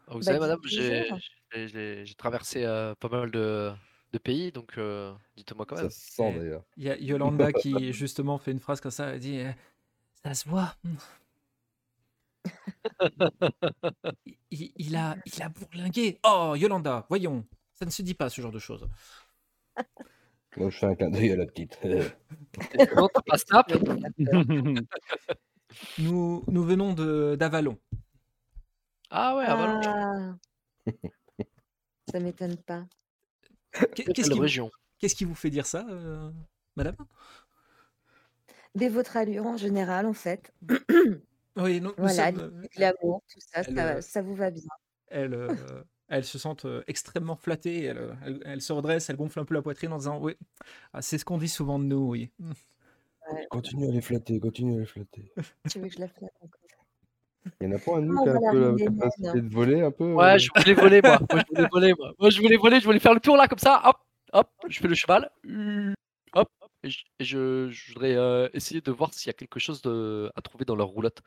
Ah, 0.09 0.13
vous 0.13 0.19
bah, 0.19 0.25
savez, 0.25 0.39
madame, 0.39 0.59
j'ai 0.65 2.15
traversé 2.17 2.65
euh, 2.65 2.95
pas 2.95 3.09
mal 3.09 3.29
de, 3.29 3.71
de 4.11 4.17
pays, 4.17 4.51
donc 4.51 4.75
euh, 4.79 5.13
dites-moi 5.37 5.67
quand 5.67 5.75
même. 5.75 5.91
Ça 5.91 6.15
sent 6.15 6.33
d'ailleurs. 6.35 6.63
Il 6.77 6.83
y 6.83 6.89
a 6.89 6.97
Yolanda 6.97 7.53
qui 7.53 7.93
justement 7.93 8.39
fait 8.39 8.51
une 8.51 8.59
phrase 8.59 8.81
comme 8.81 8.91
ça. 8.91 9.09
Elle 9.09 9.19
dit 9.19 9.43
Ça 10.23 10.33
se 10.33 10.49
voit. 10.49 10.73
il, 14.51 14.95
a, 14.95 15.15
il 15.25 15.43
a 15.43 15.49
bourlingué. 15.49 16.19
Oh, 16.25 16.55
Yolanda, 16.57 17.05
voyons. 17.07 17.45
Ça 17.73 17.85
ne 17.85 17.91
se 17.91 18.01
dit 18.01 18.15
pas 18.15 18.29
ce 18.29 18.41
genre 18.41 18.51
de 18.51 18.59
choses. 18.59 18.89
Moi, 20.57 20.71
je 20.71 20.77
fais 20.79 20.87
un 20.87 20.95
clin 20.95 21.11
d'œil 21.11 21.33
à 21.33 21.35
la 21.35 21.45
petite. 21.45 21.77
nous, 25.99 26.43
nous 26.47 26.63
venons 26.63 26.93
d'Avalon. 27.35 27.77
Ah 29.09 29.35
ouais, 29.35 29.45
Avalon. 29.45 29.81
Ah. 29.85 30.93
Ça 32.11 32.19
m'étonne 32.19 32.57
pas. 32.57 32.85
Qu'est-ce 33.95 34.29
qui, 34.29 34.69
qu'est-ce 34.97 35.15
qui 35.15 35.25
vous 35.25 35.35
fait 35.35 35.49
dire 35.49 35.65
ça, 35.65 35.85
euh, 35.89 36.31
madame? 36.75 36.95
Dès 38.75 38.89
votre 38.89 39.17
allure 39.17 39.45
en 39.45 39.57
général, 39.57 40.05
en 40.05 40.13
fait. 40.13 40.53
Oui, 41.55 41.81
non, 41.81 41.93
voilà, 41.97 42.31
l'amour, 42.77 43.21
tout 43.27 43.39
ça, 43.39 43.61
euh, 43.67 44.01
ça, 44.01 44.21
vous 44.21 44.35
va 44.35 44.49
bien. 44.49 44.63
Elle, 45.07 45.33
euh, 45.33 45.49
elle 46.07 46.23
se 46.23 46.37
sent 46.39 46.55
extrêmement 46.87 47.35
flattée, 47.35 47.83
elle, 47.83 48.17
elle, 48.45 48.61
se 48.61 48.71
redresse, 48.71 49.09
elle 49.09 49.17
gonfle 49.17 49.39
un 49.39 49.45
peu 49.45 49.55
la 49.55 49.61
poitrine 49.61 49.91
en 49.91 49.97
disant 49.97 50.19
Oui, 50.19 50.37
ah, 50.93 51.01
c'est 51.01 51.17
ce 51.17 51.25
qu'on 51.25 51.37
dit 51.37 51.49
souvent 51.49 51.77
de 51.77 51.83
nous, 51.83 52.07
oui. 52.07 52.31
Continue 53.49 53.89
à 53.89 53.91
les 53.91 54.01
flatter, 54.01 54.39
continue 54.39 54.77
à 54.77 54.79
les 54.79 54.85
flatter. 54.85 55.33
Tu 55.69 55.79
veux 55.79 55.87
que 55.87 55.95
je 55.95 55.99
la 55.99 56.07
flatte 56.07 56.33
encore? 56.39 56.68
Il 57.61 57.67
y 57.67 57.73
en 57.73 57.75
a 57.75 57.79
pas 57.79 57.97
un 57.97 58.01
de 58.01 58.05
nous 58.05 58.23
qui 58.23 58.29
a 58.29 58.33
un 58.33 58.51
peu 58.51 58.59
la 58.59 58.85
capacité 58.85 59.41
de 59.41 59.53
voler 59.53 59.81
un 59.81 59.91
peu 59.91 60.13
Ouais, 60.13 60.39
je 60.39 60.49
voulais 60.55 60.73
voler, 60.73 61.01
moi. 61.01 61.19
Moi, 61.31 61.41
je 61.41 61.55
voulais 61.55 61.67
voler, 61.71 61.93
moi. 61.97 62.13
Moi, 62.19 62.29
je 62.29 62.41
voulais 62.41 62.57
voler, 62.57 62.79
je 62.79 62.85
voulais 62.85 62.99
faire 62.99 63.13
le 63.13 63.19
tour 63.19 63.37
là, 63.37 63.47
comme 63.47 63.59
ça. 63.59 63.81
Hop, 63.85 63.97
hop, 64.33 64.49
je 64.67 64.79
fais 64.79 64.87
le 64.87 64.95
cheval. 64.95 65.31
Hop, 66.33 66.49
et 66.83 66.89
je, 67.19 67.69
voudrais 67.89 68.15
euh, 68.15 68.47
essayer 68.53 68.81
de 68.81 68.91
voir 68.91 69.13
s'il 69.13 69.27
y 69.27 69.29
a 69.31 69.33
quelque 69.33 69.59
chose 69.59 69.81
de, 69.81 70.31
à 70.35 70.41
trouver 70.41 70.65
dans 70.65 70.75
leur 70.75 70.87
roulotte. 70.87 71.21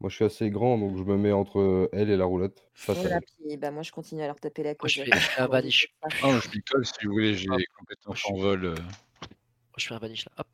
Moi, 0.00 0.10
je 0.10 0.16
suis 0.16 0.24
assez 0.24 0.50
grand, 0.50 0.78
donc 0.78 0.96
je 0.96 1.02
me 1.02 1.16
mets 1.16 1.32
entre 1.32 1.88
elle 1.92 2.10
et 2.10 2.16
la 2.16 2.24
roulotte. 2.24 2.68
Voilà, 2.86 3.20
puis 3.20 3.56
bah, 3.56 3.70
moi, 3.70 3.82
je 3.82 3.90
continue 3.90 4.22
à 4.22 4.26
leur 4.26 4.38
taper 4.38 4.62
la 4.62 4.70
Moi, 4.70 4.88
je 4.88 5.02
fais, 5.02 5.40
un 5.40 5.48
vanish. 5.48 5.92
Ah, 6.02 6.38
je 6.40 6.48
picole 6.48 6.86
si 6.86 6.92
vous 7.04 7.12
voulez, 7.12 7.34
j'ai 7.34 7.48
compétences 7.76 8.24
en 8.26 8.36
vol. 8.36 8.64
Euh. 8.64 8.74
Moi, 8.74 9.76
je 9.76 9.86
fais 9.88 9.94
un 9.94 9.98
vanish 9.98 10.26
là. 10.26 10.32
Hop. 10.38 10.46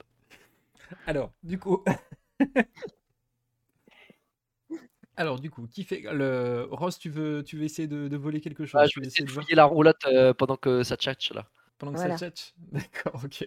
Alors, 1.07 1.33
du 1.43 1.59
coup. 1.59 1.85
Alors, 5.17 5.39
du 5.39 5.51
coup, 5.51 5.67
qui 5.67 5.85
fait 5.85 6.01
le 6.01 6.67
Ross, 6.71 6.99
tu 6.99 7.11
veux, 7.11 7.45
tu 7.45 7.57
veux 7.57 7.65
essayer 7.65 7.87
de, 7.87 8.17
voler 8.17 8.41
quelque 8.41 8.67
chose? 8.67 8.81
ah, 8.81 8.87
Je 8.87 9.01
vais 9.01 9.07
essayer 9.07 9.25
de 9.25 9.31
fouiller 9.31 9.55
la 9.55 9.65
roulotte 9.65 10.05
euh, 10.07 10.35
pendant 10.35 10.57
que 10.57 10.83
ça 10.83 10.97
tchatche 10.97 11.33
là. 11.33 11.49
Pendant 11.79 11.93
que 11.93 12.01
ça 12.01 12.17
tchatche? 12.17 12.55
D'accord, 12.73 13.21
ok. 13.25 13.47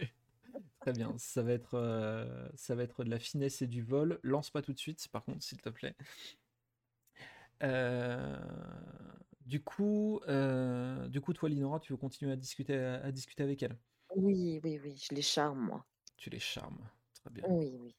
Très 0.82 0.94
bien. 0.94 1.14
Ça 1.18 1.44
va 1.44 1.52
être, 1.52 1.74
euh, 1.74 2.48
ça 2.56 2.76
va 2.76 2.84
être 2.84 3.04
de 3.04 3.10
la 3.10 3.20
finesse 3.20 3.62
et 3.62 3.68
du 3.68 3.82
vol. 3.82 4.20
Lance 4.24 4.50
pas 4.50 4.62
tout 4.62 4.74
de 4.74 4.80
suite, 4.80 5.06
par 5.10 5.26
contre, 5.26 5.44
s'il 5.44 5.60
te 5.60 5.70
plaît. 5.70 5.96
Euh, 7.64 8.38
du 9.46 9.62
coup, 9.62 10.22
euh, 10.28 11.08
du 11.08 11.20
coup, 11.20 11.34
toi, 11.34 11.50
Linora, 11.50 11.80
tu 11.80 11.92
veux 11.92 11.98
continuer 11.98 12.32
à 12.32 12.36
discuter, 12.36 12.78
à, 12.78 13.12
discuter 13.12 13.44
avec 13.44 13.62
elle? 13.64 13.78
Oui, 14.16 14.62
oui, 14.64 14.80
oui. 14.84 14.96
Je 15.10 15.14
les 15.16 15.22
charme, 15.22 15.60
moi. 15.60 15.86
Tu 16.16 16.30
les 16.30 16.40
charmes. 16.40 16.80
Très 17.16 17.30
bien. 17.32 17.44
Oui, 17.48 17.76
oui. 17.80 17.96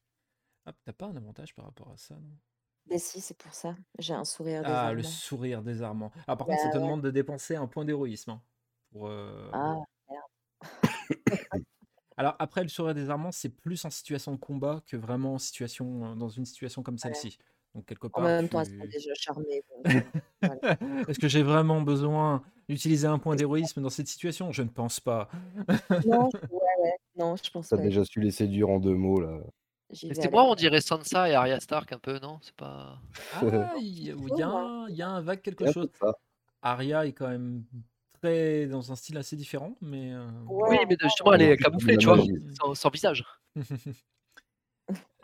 Ah, 0.65 0.73
t'as 0.85 0.93
pas 0.93 1.07
un 1.07 1.15
avantage 1.15 1.53
par 1.53 1.65
rapport 1.65 1.91
à 1.91 1.97
ça, 1.97 2.15
non? 2.15 2.31
Ben 2.89 2.99
si, 2.99 3.21
c'est 3.21 3.37
pour 3.37 3.53
ça. 3.53 3.75
J'ai 3.99 4.13
un 4.13 4.25
sourire 4.25 4.63
Ah, 4.65 4.93
le 4.93 5.03
sourire 5.03 5.61
désarmant. 5.61 6.11
Ah, 6.27 6.35
par 6.35 6.47
contre, 6.47 6.61
ça 6.61 6.69
te 6.69 6.77
bah 6.77 6.83
demande 6.83 7.01
de 7.01 7.11
dépenser 7.11 7.55
un 7.55 7.67
point 7.67 7.85
d'héroïsme. 7.85 8.31
Hein, 8.31 8.41
pour, 8.91 9.09
Ah, 9.53 9.75
merde. 10.09 10.23
Alors 12.17 12.35
après, 12.39 12.63
le 12.63 12.67
sourire 12.67 12.93
des 12.93 13.09
Armands, 13.09 13.31
c'est 13.31 13.47
plus 13.47 13.85
en 13.85 13.89
situation 13.89 14.33
de 14.33 14.37
combat 14.37 14.81
que 14.85 14.97
vraiment 14.97 15.35
en 15.35 15.37
situation, 15.37 16.17
dans 16.17 16.27
une 16.27 16.43
situation 16.43 16.83
comme 16.83 16.97
celle-ci. 16.97 17.37
Donc 17.73 17.85
quelque 17.85 18.07
part, 18.07 18.23
En 18.23 18.27
même 18.27 18.49
temps, 18.49 18.59
elles 18.59 18.77
sont 18.77 18.85
déjà 18.91 19.13
charmées. 19.13 19.63
Est-ce 21.07 21.17
que 21.17 21.29
j'ai 21.29 21.43
vraiment 21.43 21.81
besoin 21.81 22.43
d'utiliser 22.67 23.07
un 23.07 23.19
point 23.19 23.37
d'héroïsme 23.37 23.81
dans 23.81 23.89
cette 23.89 24.07
situation? 24.07 24.51
Je 24.51 24.63
ne 24.63 24.69
pense 24.69 24.99
pas. 24.99 25.29
Non, 26.05 26.29
ouais, 26.51 26.97
non, 27.15 27.35
je 27.41 27.49
pense 27.51 27.69
T'as 27.69 27.77
déjà 27.77 28.03
su 28.03 28.19
les 28.19 28.31
séduire 28.31 28.69
en 28.69 28.79
deux 28.79 28.95
mots 28.95 29.21
là. 29.21 29.39
C'est 29.91 30.31
moi, 30.31 30.43
on 30.43 30.55
dirait 30.55 30.81
Sansa 30.81 31.29
et 31.29 31.33
Arya 31.33 31.59
Stark 31.59 31.91
un 31.93 31.99
peu, 31.99 32.19
non? 32.19 32.39
C'est 32.41 32.55
pas. 32.55 33.01
Ah, 33.33 33.41
il 33.79 34.03
y, 34.03 34.11
a, 34.11 34.85
il 34.89 34.95
y 34.95 35.01
a 35.01 35.09
un 35.09 35.21
vague 35.21 35.41
quelque 35.41 35.71
chose. 35.71 35.89
Arya 36.61 37.05
est 37.05 37.13
quand 37.13 37.27
même 37.27 37.63
dans 38.21 38.91
un 38.91 38.95
style 38.95 39.17
assez 39.17 39.35
différent, 39.35 39.75
mais. 39.81 40.13
Euh, 40.13 40.27
oui, 40.47 40.77
mais 40.87 40.97
justement, 41.01 41.33
elle 41.33 41.41
est 41.43 41.57
camouflée, 41.57 41.97
tu 41.97 42.07
vois, 42.07 42.17
sans, 42.75 42.89
visage. 42.89 43.25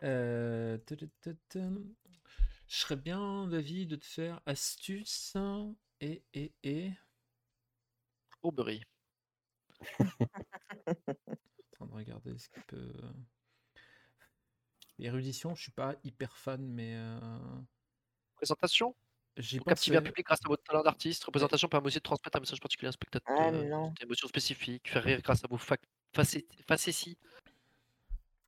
Euh, 0.03 0.77
je 2.67 2.77
serais 2.77 2.95
bien 2.95 3.47
d'avis 3.47 3.87
de 3.87 3.95
te 3.95 4.05
faire 4.05 4.39
astuce 4.45 5.35
et 5.99 6.21
et 6.35 6.51
et. 6.63 6.91
Aubery. 8.43 8.83
en 9.99 10.05
train 11.71 11.85
de 11.87 11.93
regarder 11.93 12.37
ce 12.37 12.49
qu'il 12.49 12.61
peut. 12.63 12.74
Érudition, 15.05 15.53
je 15.53 15.61
suis 15.61 15.71
pas 15.71 15.95
hyper 16.03 16.35
fan, 16.35 16.65
mais. 16.65 16.95
Euh, 16.95 17.19
Présentation? 18.35 18.95
j'ai 19.37 19.59
captiver 19.59 19.97
un 19.97 20.01
public 20.01 20.25
grâce 20.25 20.39
à 20.45 20.47
votre 20.47 20.63
talent 20.63 20.81
d'artiste. 20.81 21.23
Représentation 21.25 21.67
permet 21.67 21.87
aussi 21.87 21.97
de 21.97 22.03
transmettre 22.03 22.37
un 22.37 22.39
message 22.39 22.59
particulier 22.59 22.87
à 22.87 22.89
un 22.89 22.93
spectateur. 22.93 23.37
Ah 23.37 23.51
non. 23.51 23.89
Une 23.89 24.05
émotion 24.05 24.27
spécifique. 24.27 24.89
Faire 24.89 25.03
rire 25.03 25.21
grâce 25.21 25.43
à 25.43 25.47
vos 25.47 25.57
facéties. 26.13 27.17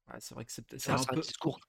Ouais, 0.10 0.20
c'est 0.20 0.34
vrai 0.34 0.46
que 0.46 0.52
c'est 0.52 0.80
c'est 0.80 0.92
un, 0.92 1.04
peu 1.04 1.20
discours 1.20 1.60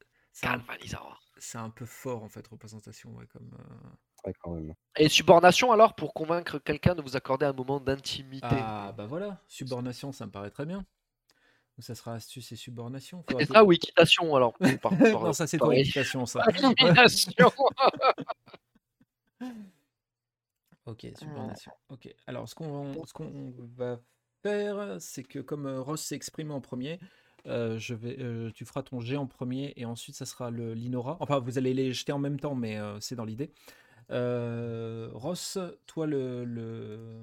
galvanisant. 0.42 1.12
C'est 1.36 1.58
un 1.58 1.70
peu 1.70 1.84
fort 1.84 2.22
en 2.22 2.28
fait, 2.28 2.46
représentation, 2.46 3.10
ouais, 3.16 3.26
comme. 3.26 3.50
Euh 3.58 4.26
ouais, 4.28 4.32
quand 4.40 4.52
même. 4.52 4.74
Et 4.96 5.08
subornation 5.08 5.72
alors 5.72 5.94
pour 5.94 6.14
convaincre 6.14 6.58
quelqu'un 6.58 6.94
de 6.94 7.02
vous 7.02 7.16
accorder 7.16 7.44
un 7.44 7.52
moment 7.52 7.80
d'intimité? 7.80 8.46
Ah 8.50 8.94
bah 8.96 9.06
voilà, 9.06 9.42
subornation, 9.48 10.12
ça 10.12 10.26
me 10.26 10.30
paraît 10.30 10.50
très 10.50 10.64
bien. 10.64 10.86
Donc 11.78 11.84
ça 11.84 11.94
sera 11.94 12.14
astuce 12.14 12.50
et 12.50 12.56
subornation. 12.56 13.24
Et 13.38 13.44
ça 13.46 13.62
ou 13.62 13.70
équitation 13.72 14.34
alors 14.34 14.52
Non, 15.00 15.32
ça 15.32 15.46
c'est 15.46 15.58
toi, 15.58 15.76
équitation, 15.76 16.26
ça. 16.26 16.42
Ok, 20.86 21.06
subordination. 21.16 21.70
Ok. 21.90 22.12
Alors, 22.26 22.48
ce 22.48 22.54
qu'on 22.56 23.04
ce 23.06 23.12
qu'on 23.12 23.52
va 23.76 24.00
faire, 24.42 24.96
c'est 24.98 25.22
que 25.22 25.38
comme 25.38 25.66
euh, 25.66 25.82
Ross 25.82 26.02
s'est 26.02 26.16
exprimé 26.16 26.52
en 26.52 26.62
premier, 26.62 26.98
euh, 27.46 27.78
je 27.78 27.94
vais, 27.94 28.16
euh, 28.18 28.50
tu 28.52 28.64
feras 28.64 28.82
ton 28.82 28.98
jet 29.00 29.16
en 29.16 29.26
premier 29.26 29.74
et 29.76 29.84
ensuite 29.84 30.16
ça 30.16 30.24
sera 30.24 30.50
le 30.50 30.72
l'Inora. 30.72 31.18
Enfin, 31.20 31.38
vous 31.40 31.58
allez 31.58 31.74
les 31.74 31.92
jeter 31.92 32.12
en 32.12 32.18
même 32.18 32.40
temps, 32.40 32.54
mais 32.54 32.78
c'est 33.00 33.14
dans 33.14 33.26
l'idée. 33.26 33.52
Ross, 34.08 35.58
toi, 35.86 36.06
le, 36.06 36.44
le, 36.44 37.20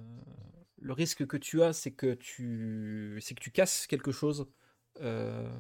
le, 0.86 0.94
risque 0.94 1.26
que 1.26 1.38
tu 1.38 1.64
as, 1.64 1.74
c'est 1.74 1.92
que 1.92 2.14
tu, 2.14 3.20
c'est 3.22 3.36
casses 3.52 3.88
quelque 3.88 4.12
chose 4.12 4.48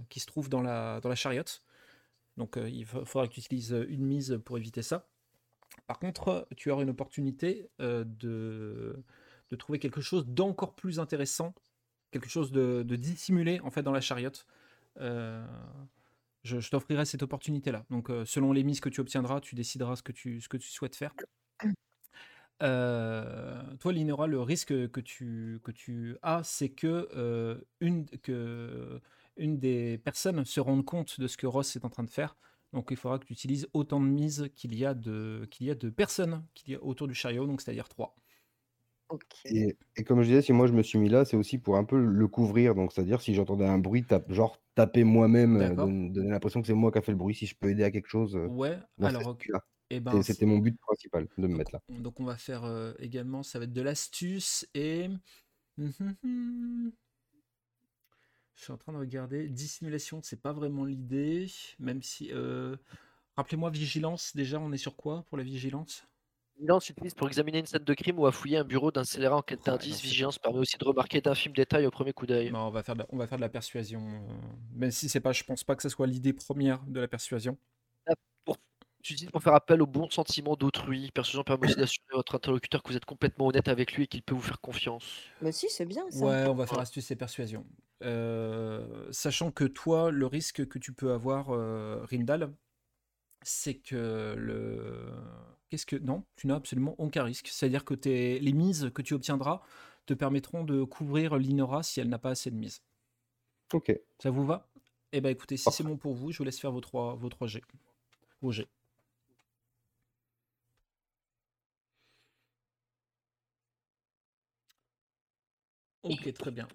qui 0.09 0.19
se 0.19 0.25
trouve 0.27 0.49
dans 0.49 0.61
la, 0.61 1.01
dans 1.01 1.13
chariote. 1.15 1.63
Donc, 2.37 2.57
il 2.57 2.85
faudra 2.85 3.27
que 3.27 3.33
tu 3.33 3.39
utilises 3.41 3.75
une 3.89 4.05
mise 4.05 4.39
pour 4.45 4.57
éviter 4.57 4.81
ça. 4.81 5.07
Par 5.87 5.99
contre, 5.99 6.47
tu 6.55 6.71
auras 6.71 6.83
une 6.83 6.89
opportunité 6.89 7.69
euh, 7.81 8.03
de, 8.05 9.03
de, 9.49 9.55
trouver 9.55 9.79
quelque 9.79 10.01
chose 10.01 10.25
d'encore 10.25 10.75
plus 10.75 10.99
intéressant, 10.99 11.53
quelque 12.11 12.29
chose 12.29 12.51
de, 12.51 12.83
dissimulé 12.83 13.59
en 13.61 13.69
fait 13.69 13.83
dans 13.83 13.91
la 13.91 14.01
chariote. 14.01 14.45
Euh, 14.99 15.45
je, 16.43 16.69
t'offrirai 16.69 17.05
cette 17.05 17.23
opportunité-là. 17.23 17.85
Donc, 17.89 18.09
euh, 18.09 18.25
selon 18.25 18.51
les 18.51 18.63
mises 18.63 18.79
que 18.79 18.89
tu 18.89 19.01
obtiendras, 19.01 19.41
tu 19.41 19.55
décideras 19.55 19.95
ce 19.95 20.03
que 20.03 20.13
ce 20.13 20.47
que 20.47 20.57
tu 20.57 20.69
souhaites 20.69 20.95
faire. 20.95 21.13
Toi, 22.59 23.93
Linora, 23.93 24.27
le 24.27 24.41
risque 24.41 24.89
que 24.89 24.99
tu, 24.99 25.59
que 25.63 25.71
tu 25.71 26.17
as, 26.21 26.43
c'est 26.43 26.69
que, 26.69 27.63
une, 27.79 28.05
que 28.23 29.01
une 29.37 29.59
des 29.59 29.97
personnes 29.97 30.45
se 30.45 30.59
rende 30.59 30.85
compte 30.85 31.19
de 31.19 31.27
ce 31.27 31.37
que 31.37 31.47
Ross 31.47 31.75
est 31.75 31.85
en 31.85 31.89
train 31.89 32.03
de 32.03 32.09
faire 32.09 32.35
donc 32.75 32.89
il 32.91 32.97
faudra 32.97 33.19
que 33.19 33.25
tu 33.25 33.33
utilises 33.33 33.67
autant 33.73 34.01
de 34.01 34.05
mises 34.05 34.49
qu'il 34.53 34.75
y, 34.75 34.85
a 34.85 34.93
de, 34.93 35.47
qu'il 35.49 35.65
y 35.65 35.71
a 35.71 35.75
de 35.75 35.89
personnes 35.89 36.43
qu'il 36.53 36.73
y 36.73 36.75
a 36.75 36.83
autour 36.83 37.07
du 37.07 37.13
chariot, 37.13 37.47
donc 37.47 37.61
c'est-à-dire 37.61 37.87
3. 37.87 38.13
Et, 39.45 39.77
comme 40.05 40.23
je 40.23 40.27
disais, 40.27 40.41
si 40.41 40.51
moi 40.51 40.67
je 40.67 40.73
me 40.73 40.83
suis 40.83 40.99
mis 40.99 41.07
là, 41.07 41.23
c'est 41.23 41.37
aussi 41.37 41.57
pour 41.57 41.77
un 41.77 41.85
peu 41.85 41.97
le 41.97 42.27
couvrir. 42.27 42.75
Donc 42.75 42.91
c'est-à-dire 42.91 43.21
si 43.21 43.33
j'entendais 43.33 43.65
un 43.65 43.77
bruit, 43.77 44.03
genre 44.27 44.59
taper 44.73 45.05
moi-même, 45.05 45.55
euh, 45.57 45.73
donner, 45.73 46.31
l'impression 46.31 46.59
que 46.59 46.67
c'est 46.67 46.73
moi 46.73 46.91
qui 46.91 46.97
a 46.97 47.01
fait 47.01 47.13
le 47.13 47.17
bruit, 47.17 47.33
si 47.33 47.45
je 47.45 47.55
peux 47.55 47.69
aider 47.69 47.83
à 47.83 47.91
quelque 47.91 48.09
chose. 48.09 48.35
Euh, 48.35 48.47
ouais, 48.47 48.77
alors 49.01 49.37
eh 49.89 49.99
ben, 49.99 50.21
C'était 50.21 50.45
mon 50.45 50.57
but 50.57 50.77
principal 50.79 51.27
de 51.37 51.47
me 51.47 51.57
mettre 51.57 51.71
là. 51.73 51.81
Donc 51.89 52.19
on 52.19 52.25
va 52.25 52.37
faire 52.37 52.63
euh, 52.63 52.93
également, 52.99 53.43
ça 53.43 53.59
va 53.59 53.65
être 53.65 53.73
de 53.73 53.81
l'astuce 53.81 54.67
et... 54.73 55.09
Hum, 55.77 55.91
hum, 55.99 56.15
hum. 56.23 56.91
Je 58.55 58.63
suis 58.63 58.71
en 58.71 58.77
train 58.77 58.93
de 58.93 58.97
regarder. 58.97 59.49
Dissimulation, 59.49 60.21
c'est 60.23 60.41
pas 60.41 60.53
vraiment 60.53 60.85
l'idée. 60.85 61.47
Même 61.79 62.01
si. 62.01 62.31
Euh, 62.31 62.75
rappelez-moi, 63.35 63.69
vigilance, 63.69 64.35
déjà, 64.35 64.59
on 64.59 64.71
est 64.71 64.77
sur 64.77 64.95
quoi 64.95 65.25
pour 65.27 65.37
la 65.37 65.43
vigilance? 65.43 66.05
Vigilance 66.57 66.89
utilise 66.89 67.13
pour 67.13 67.27
examiner 67.27 67.59
une 67.59 67.65
scène 67.65 67.83
de 67.83 67.93
crime 67.93 68.17
ou 68.17 68.25
à 68.27 68.31
fouiller 68.31 68.57
un 68.57 68.63
bureau 68.63 68.91
d'un 68.91 69.03
scélérat 69.03 69.35
en 69.35 69.41
quête 69.41 69.65
d'indice. 69.65 70.01
vigilance 70.01 70.39
permet 70.39 70.59
aussi 70.59 70.77
de 70.77 70.85
remarquer 70.85 71.19
d'infimes 71.19 71.51
détails 71.51 71.85
au 71.85 71.91
premier 71.91 72.13
coup 72.13 72.25
d'œil. 72.25 72.49
on 72.53 72.69
va 72.69 72.81
faire 72.81 72.95
de 72.95 72.99
la, 72.99 73.07
on 73.09 73.17
va 73.17 73.27
faire 73.27 73.37
de 73.37 73.41
la 73.41 73.49
persuasion. 73.49 74.01
Euh, 74.07 74.33
même 74.73 74.91
si 74.91 75.09
c'est 75.09 75.19
pas, 75.19 75.33
je 75.33 75.43
pense 75.43 75.65
pas 75.65 75.75
que 75.75 75.83
ce 75.83 75.89
soit 75.89 76.07
l'idée 76.07 76.31
première 76.31 76.81
de 76.87 77.01
la 77.01 77.09
persuasion. 77.09 77.57
Dis 79.13 79.27
pour 79.27 79.43
faire 79.43 79.53
appel 79.53 79.81
au 79.81 79.85
bon 79.85 80.09
sentiment 80.09 80.55
d'autrui. 80.55 81.11
Persuasion 81.11 81.43
permet 81.43 81.67
aussi 81.67 81.75
d'assurer 81.75 82.13
votre 82.13 82.35
interlocuteur 82.35 82.81
que 82.81 82.89
vous 82.89 82.97
êtes 82.97 83.05
complètement 83.05 83.47
honnête 83.47 83.67
avec 83.67 83.93
lui 83.93 84.05
et 84.05 84.07
qu'il 84.07 84.23
peut 84.23 84.33
vous 84.33 84.41
faire 84.41 84.59
confiance. 84.59 85.05
Mais 85.41 85.51
si, 85.51 85.69
c'est 85.69 85.85
bien 85.85 86.09
ça. 86.09 86.25
Ouais, 86.25 86.45
on 86.47 86.55
va 86.55 86.65
faire 86.65 86.79
astuce 86.79 87.11
et 87.11 87.15
persuasion. 87.15 87.65
Euh, 88.03 89.07
sachant 89.11 89.51
que 89.51 89.63
toi, 89.63 90.11
le 90.11 90.25
risque 90.25 90.67
que 90.67 90.79
tu 90.79 90.93
peux 90.93 91.11
avoir, 91.11 91.51
euh, 91.51 92.03
Rindal, 92.09 92.51
c'est 93.43 93.75
que 93.75 94.35
le. 94.37 95.11
Qu'est-ce 95.69 95.85
que. 95.85 95.95
Non, 95.95 96.23
tu 96.35 96.47
n'as 96.47 96.55
absolument 96.55 96.95
aucun 96.97 97.23
risque. 97.23 97.47
C'est-à-dire 97.47 97.85
que 97.85 97.93
tes... 97.93 98.39
les 98.39 98.53
mises 98.53 98.91
que 98.93 99.01
tu 99.01 99.13
obtiendras 99.13 99.61
te 100.05 100.13
permettront 100.13 100.63
de 100.63 100.83
couvrir 100.83 101.37
l'Inora 101.37 101.83
si 101.83 101.99
elle 101.99 102.09
n'a 102.09 102.19
pas 102.19 102.31
assez 102.31 102.51
de 102.51 102.55
mises. 102.55 102.81
Ok. 103.73 103.97
Ça 104.19 104.29
vous 104.29 104.45
va? 104.45 104.67
Eh 105.11 105.21
ben 105.21 105.29
écoutez, 105.29 105.57
si 105.57 105.71
c'est 105.71 105.83
bon 105.83 105.97
pour 105.97 106.13
vous, 106.13 106.31
je 106.31 106.37
vous 106.39 106.43
laisse 106.43 106.59
faire 106.59 106.71
vos 106.71 106.81
trois, 106.81 107.15
vos 107.15 107.29
trois 107.29 107.47
G. 107.47 107.61
Vos 108.41 108.51
G. 108.51 108.67
Ok, 116.05 116.33
très 116.33 116.51
bien. 116.51 116.67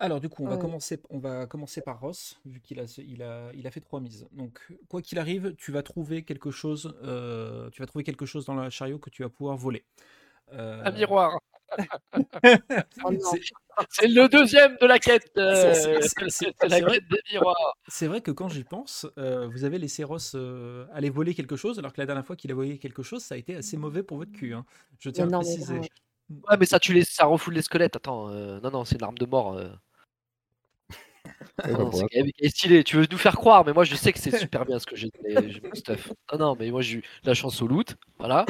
Alors 0.00 0.20
du 0.20 0.28
coup, 0.28 0.44
on 0.44 0.48
va 0.48 0.56
commencer, 0.56 1.00
on 1.10 1.18
va 1.18 1.46
commencer 1.46 1.80
par 1.80 2.00
Ross, 2.00 2.40
vu 2.44 2.60
qu'il 2.60 2.78
a, 2.78 2.84
il 2.98 3.22
a, 3.22 3.50
il 3.54 3.66
a 3.66 3.70
fait 3.70 3.80
trois 3.80 4.00
mises. 4.00 4.28
Donc, 4.32 4.60
quoi 4.88 5.02
qu'il 5.02 5.18
arrive, 5.18 5.54
tu 5.56 5.72
vas 5.72 5.82
trouver 5.82 6.22
quelque 6.22 6.50
chose, 6.50 6.96
euh, 7.02 7.68
tu 7.70 7.82
vas 7.82 7.86
trouver 7.86 8.04
quelque 8.04 8.24
chose 8.24 8.44
dans 8.44 8.54
le 8.54 8.70
chariot 8.70 8.98
que 8.98 9.10
tu 9.10 9.22
vas 9.22 9.28
pouvoir 9.28 9.56
voler. 9.56 9.84
Euh, 10.52 10.82
Un 10.84 10.92
miroir. 10.92 11.38
Oh 13.04 13.10
c'est 13.90 14.08
le 14.08 14.28
deuxième 14.28 14.76
de 14.80 14.86
la 14.86 14.98
quête. 14.98 15.30
Euh, 15.36 16.00
c'est 16.02 16.52
la 16.66 16.80
quête 16.80 17.08
des 17.08 17.20
miroirs. 17.32 17.76
C'est 17.86 18.08
vrai 18.08 18.22
que 18.22 18.32
quand 18.32 18.48
j'y 18.48 18.64
pense, 18.64 19.06
vous 19.16 19.64
avez 19.64 19.78
laissé 19.78 20.02
Ross 20.02 20.36
aller 20.92 21.10
voler 21.10 21.34
quelque 21.34 21.56
chose, 21.56 21.78
alors 21.78 21.92
que 21.92 22.00
la 22.00 22.06
dernière 22.06 22.24
fois 22.24 22.36
qu'il 22.36 22.50
a 22.50 22.54
volé 22.54 22.78
quelque 22.78 23.02
chose, 23.02 23.22
ça 23.22 23.34
a 23.34 23.38
été 23.38 23.54
assez 23.54 23.76
mauvais 23.76 24.02
pour 24.02 24.16
votre 24.16 24.32
cul. 24.32 24.54
Hein. 24.54 24.64
Je 24.98 25.10
tiens 25.10 25.32
à 25.32 25.38
préciser. 25.38 25.80
Ouais, 26.30 26.56
mais 26.58 26.66
ça, 26.66 26.78
tu 26.78 26.92
les, 26.92 27.04
ça 27.04 27.24
refoule 27.26 27.54
les 27.54 27.62
squelettes. 27.62 27.96
Attends, 27.96 28.28
non, 28.28 28.70
non, 28.70 28.84
c'est 28.84 28.96
une 28.96 29.02
arme 29.04 29.18
de 29.18 29.26
mort. 29.26 29.58
Ah 31.62 31.70
non, 31.70 31.90
c'est 31.92 32.48
stylé. 32.48 32.84
Tu 32.84 32.96
veux 32.96 33.06
nous 33.10 33.18
faire 33.18 33.36
croire, 33.36 33.64
mais 33.64 33.72
moi 33.72 33.84
je 33.84 33.94
sais 33.94 34.12
que 34.12 34.18
c'est 34.18 34.36
super 34.36 34.64
bien 34.64 34.78
ce 34.78 34.86
que 34.86 34.96
j'ai 34.96 35.10
stuff. 35.74 36.12
Non, 36.32 36.38
non, 36.38 36.56
mais 36.58 36.70
moi 36.70 36.82
j'ai 36.82 36.98
eu 36.98 37.02
la 37.24 37.34
chance 37.34 37.60
au 37.62 37.66
loot. 37.66 37.96
Voilà. 38.18 38.46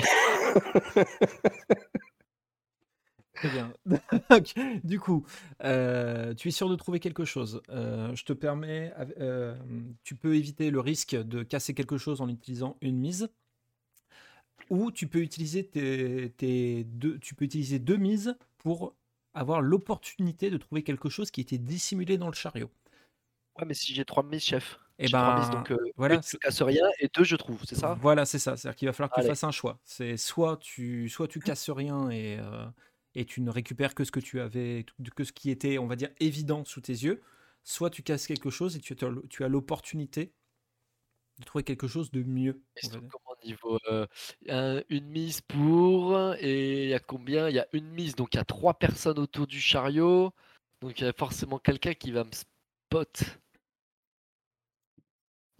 Très 3.35 3.49
bien. 3.50 3.73
du 4.85 4.99
coup, 4.99 5.25
euh, 5.62 6.35
tu 6.35 6.49
es 6.49 6.50
sûr 6.50 6.68
de 6.68 6.75
trouver 6.75 6.99
quelque 6.99 7.24
chose. 7.24 7.62
Euh, 7.68 8.14
je 8.16 8.24
te 8.24 8.33
permets, 8.33 8.92
euh, 9.20 9.57
tu 10.02 10.16
peux 10.16 10.35
éviter 10.35 10.70
le 10.70 10.81
risque 10.81 11.14
de 11.14 11.44
casser 11.44 11.72
quelque 11.74 11.98
chose 11.98 12.20
en 12.20 12.29
utilisant 12.29 12.76
une 12.81 12.98
mise. 12.98 13.29
Ou 14.70 14.90
tu 14.90 15.07
peux 15.07 15.20
utiliser 15.20 15.66
tes, 15.66 16.85
deux, 16.85 17.18
tu 17.18 17.35
peux 17.35 17.44
utiliser 17.44 17.78
deux 17.78 17.96
mises 17.96 18.37
pour 18.59 18.94
avoir 19.35 19.62
l'opportunité 19.62 20.50
de 20.50 20.57
trouver 20.57 20.83
quelque 20.83 21.09
chose 21.09 21.31
qui 21.31 21.40
était 21.40 21.59
dissimulé 21.59 22.18
dans 22.18 22.28
le 22.28 22.35
chariot. 22.35 22.70
Ouais, 23.59 23.64
mais 23.66 23.74
si 23.74 23.94
j'ai 23.94 24.04
trois 24.04 24.22
mises, 24.22 24.44
chef. 24.44 24.78
Et 25.00 25.07
eh 25.07 25.12
ben, 25.12 25.48
donc 25.50 25.72
voilà, 25.96 26.20
je 26.26 26.37
casse 26.38 26.61
rien 26.61 26.85
et 26.98 27.09
deux 27.14 27.22
je 27.22 27.37
trouve, 27.37 27.61
c'est 27.64 27.76
ça? 27.76 27.96
Voilà, 28.00 28.26
c'est 28.26 28.40
ça. 28.40 28.57
C'est-à-dire 28.57 28.76
qu'il 28.76 28.88
va 28.88 28.92
falloir 28.92 29.12
que 29.12 29.20
tu 29.20 29.26
fasses 29.28 29.44
un 29.44 29.52
choix. 29.52 29.78
C'est 29.85 30.16
soit 30.16 30.57
tu, 30.57 31.09
soit 31.09 31.28
tu 31.28 31.38
casses 31.38 31.70
rien 31.70 32.11
et, 32.11 32.38
et 33.14 33.24
tu 33.24 33.40
ne 33.40 33.50
récupères 33.50 33.94
que 33.94 34.02
ce 34.02 34.11
que 34.11 34.18
tu 34.18 34.40
avais, 34.40 34.85
que 35.14 35.22
ce 35.22 35.33
qui 35.33 35.50
était, 35.50 35.78
on 35.78 35.87
va 35.87 35.94
dire, 35.94 36.11
évident 36.18 36.64
sous 36.64 36.81
tes 36.81 36.92
yeux, 36.92 37.22
soit 37.62 37.90
tu 37.90 38.02
casses 38.02 38.26
quelque 38.26 38.50
chose 38.50 38.74
et 38.74 38.81
tu, 38.81 38.96
tu 39.28 39.44
as 39.44 39.48
l'opportunité 39.48 40.33
de 41.38 41.44
trouver 41.44 41.64
quelque 41.64 41.87
chose 41.87 42.11
de 42.11 42.22
mieux. 42.22 42.61
Comment 42.90 43.37
niveau 43.44 43.79
euh, 43.88 44.83
une 44.88 45.07
mise 45.07 45.40
pour 45.40 46.35
et 46.40 46.85
il 46.85 46.90
y 46.90 46.94
a 46.94 47.01
combien? 47.01 47.48
Il 47.48 47.55
y 47.55 47.61
a 47.61 47.66
une 47.72 47.88
mise, 47.90 48.16
donc 48.16 48.35
il 48.35 48.38
y 48.38 48.40
a 48.40 48.44
trois 48.44 48.74
personnes 48.74 49.18
autour 49.18 49.46
du 49.46 49.61
chariot, 49.61 50.33
donc 50.81 51.01
il 51.01 51.05
y 51.05 51.09
a 51.09 51.12
forcément 51.12 51.59
quelqu'un 51.59 51.94
qui 51.94 52.11
va 52.11 52.24
me 52.24 52.33
spot. 52.33 53.22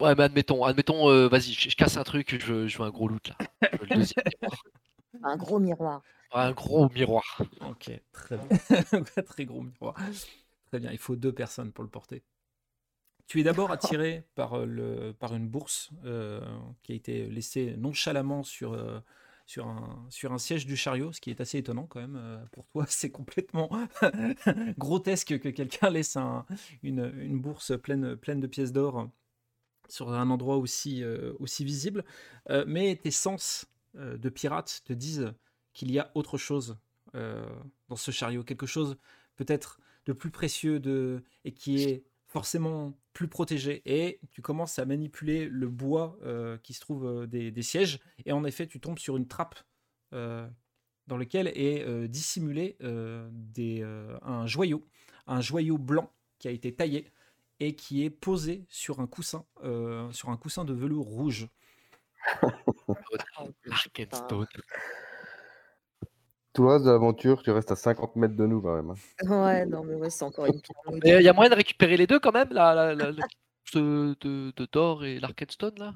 Ouais, 0.01 0.15
mais 0.15 0.25
admettons, 0.25 0.65
admettons, 0.65 1.11
euh, 1.11 1.29
vas-y, 1.29 1.53
je, 1.53 1.75
casse 1.75 1.97
un 1.97 2.05
truc, 2.05 2.37
je 2.41 2.47
veux, 2.53 2.67
je 2.69 2.79
veux 2.79 2.85
un 2.85 2.91
gros 2.91 3.09
loot 3.09 3.29
là. 3.29 3.37
un 5.25 5.37
gros 5.37 5.59
miroir. 5.59 6.03
Un 6.33 6.53
gros 6.53 6.89
miroir. 6.91 7.43
Ok, 7.63 7.91
très 8.13 8.37
bien. 8.37 8.49
très 9.27 9.45
gros 9.45 9.63
miroir. 9.63 9.97
Très 10.67 10.79
bien, 10.79 10.93
il 10.93 10.99
faut 10.99 11.17
deux 11.17 11.33
personnes 11.33 11.73
pour 11.73 11.83
le 11.83 11.91
porter. 11.91 12.23
Tu 13.29 13.41
es 13.41 13.43
d'abord 13.43 13.71
attiré 13.71 14.25
par, 14.35 14.55
euh, 14.55 14.65
le, 14.65 15.13
par 15.13 15.35
une 15.35 15.49
bourse 15.49 15.91
euh, 16.07 16.41
qui 16.83 16.93
a 16.93 16.95
été 16.95 17.27
laissée 17.27 17.75
nonchalamment 17.77 18.43
sur, 18.43 18.73
euh, 18.73 19.01
sur, 19.45 19.67
un, 19.69 20.07
sur 20.09 20.33
un 20.33 20.39
siège 20.39 20.65
du 20.65 20.77
chariot, 20.77 21.13
ce 21.13 21.21
qui 21.21 21.29
est 21.29 21.43
assez 21.43 21.59
étonnant 21.59 21.87
quand 21.87 22.01
même. 22.01 22.49
pour 22.53 22.67
toi, 22.69 22.87
c'est 22.89 23.11
complètement 23.11 23.71
grotesque 24.79 25.39
que 25.39 25.51
quelqu'un 25.51 25.91
laisse 25.91 26.17
une, 26.83 27.13
une, 27.19 27.39
bourse 27.39 27.79
pleine, 27.79 28.17
pleine 28.17 28.41
de 28.41 28.47
pièces 28.47 28.73
d'or 28.73 29.11
sur 29.91 30.11
un 30.11 30.31
endroit 30.31 30.57
aussi, 30.57 31.05
aussi 31.39 31.65
visible. 31.65 32.05
mais 32.67 32.97
tes 32.97 33.11
sens 33.11 33.67
de 33.95 34.29
pirate 34.29 34.83
te 34.85 34.93
disent 34.93 35.33
qu'il 35.73 35.91
y 35.91 35.99
a 35.99 36.11
autre 36.15 36.37
chose 36.37 36.79
dans 37.15 37.97
ce 37.97 38.11
chariot, 38.11 38.43
quelque 38.43 38.67
chose 38.67 38.99
peut-être 39.37 39.81
de 40.05 40.13
plus 40.13 40.31
précieux 40.31 40.79
de, 40.79 41.23
et 41.47 41.53
qui 41.53 41.83
est 41.83 42.05
forcément 42.39 42.97
plus 43.15 43.27
protégé. 43.27 43.83
Et 43.85 44.21
tu 44.31 44.43
commences 44.43 44.79
à 44.79 44.87
manipuler 44.87 45.49
le 45.49 45.69
bois 45.69 46.17
euh, 46.23 46.57
qui 46.59 46.73
se 46.73 46.79
trouve 46.79 47.05
euh, 47.05 47.27
des, 47.27 47.63
sièges. 47.63 47.99
Et 48.27 48.33
en 48.33 48.45
effet, 48.45 48.69
tu 48.69 48.79
tombes 48.79 49.01
sur 49.01 49.17
une 49.17 49.27
trappe 49.27 49.57
euh, 50.13 50.49
dans 51.09 51.17
lequel 51.17 51.49
est 51.49 52.07
dissimulé 52.07 52.77
des, 53.33 53.83
un 54.23 54.47
joyau, 54.47 54.87
un 55.27 55.41
joyau 55.41 55.79
blanc 55.79 56.13
qui 56.39 56.47
a 56.47 56.53
été 56.53 56.73
taillé 56.73 57.11
et 57.59 57.75
qui 57.75 58.05
est 58.05 58.11
posé 58.11 58.67
sur 58.69 59.01
un 59.01 59.09
coussin, 59.09 59.45
sur 60.13 60.29
un 60.29 60.37
coussin 60.37 60.65
de 60.65 60.75
velours 60.75 61.07
rouge. 61.07 61.49
Tout 66.53 66.63
le 66.65 66.71
reste 66.71 66.85
de 66.85 66.91
l'aventure, 66.91 67.43
tu 67.43 67.51
restes 67.51 67.71
à 67.71 67.77
50 67.77 68.17
mètres 68.17 68.37
de 68.37 68.47
nous 68.47 68.61
quand 68.61 68.75
même. 68.75 68.91
Hein. 68.91 69.45
Ouais, 69.45 69.67
non, 69.67 69.85
mais 69.85 69.95
ouais, 69.95 70.11
c'est 70.11 70.25
encore 70.25 70.47
une 70.47 70.61
Il 71.05 71.23
y 71.23 71.29
a 71.29 71.33
moyen 71.33 71.51
de 71.51 71.57
récupérer 71.57 71.97
les 71.97 72.07
deux 72.07 72.19
quand 72.19 72.33
même, 72.33 72.49
la, 72.51 72.95
la, 72.95 72.95
de, 73.75 74.17
de 74.21 74.65
Thor 74.67 75.05
et 75.05 75.21
l'Arkenstone 75.21 75.75
là? 75.79 75.95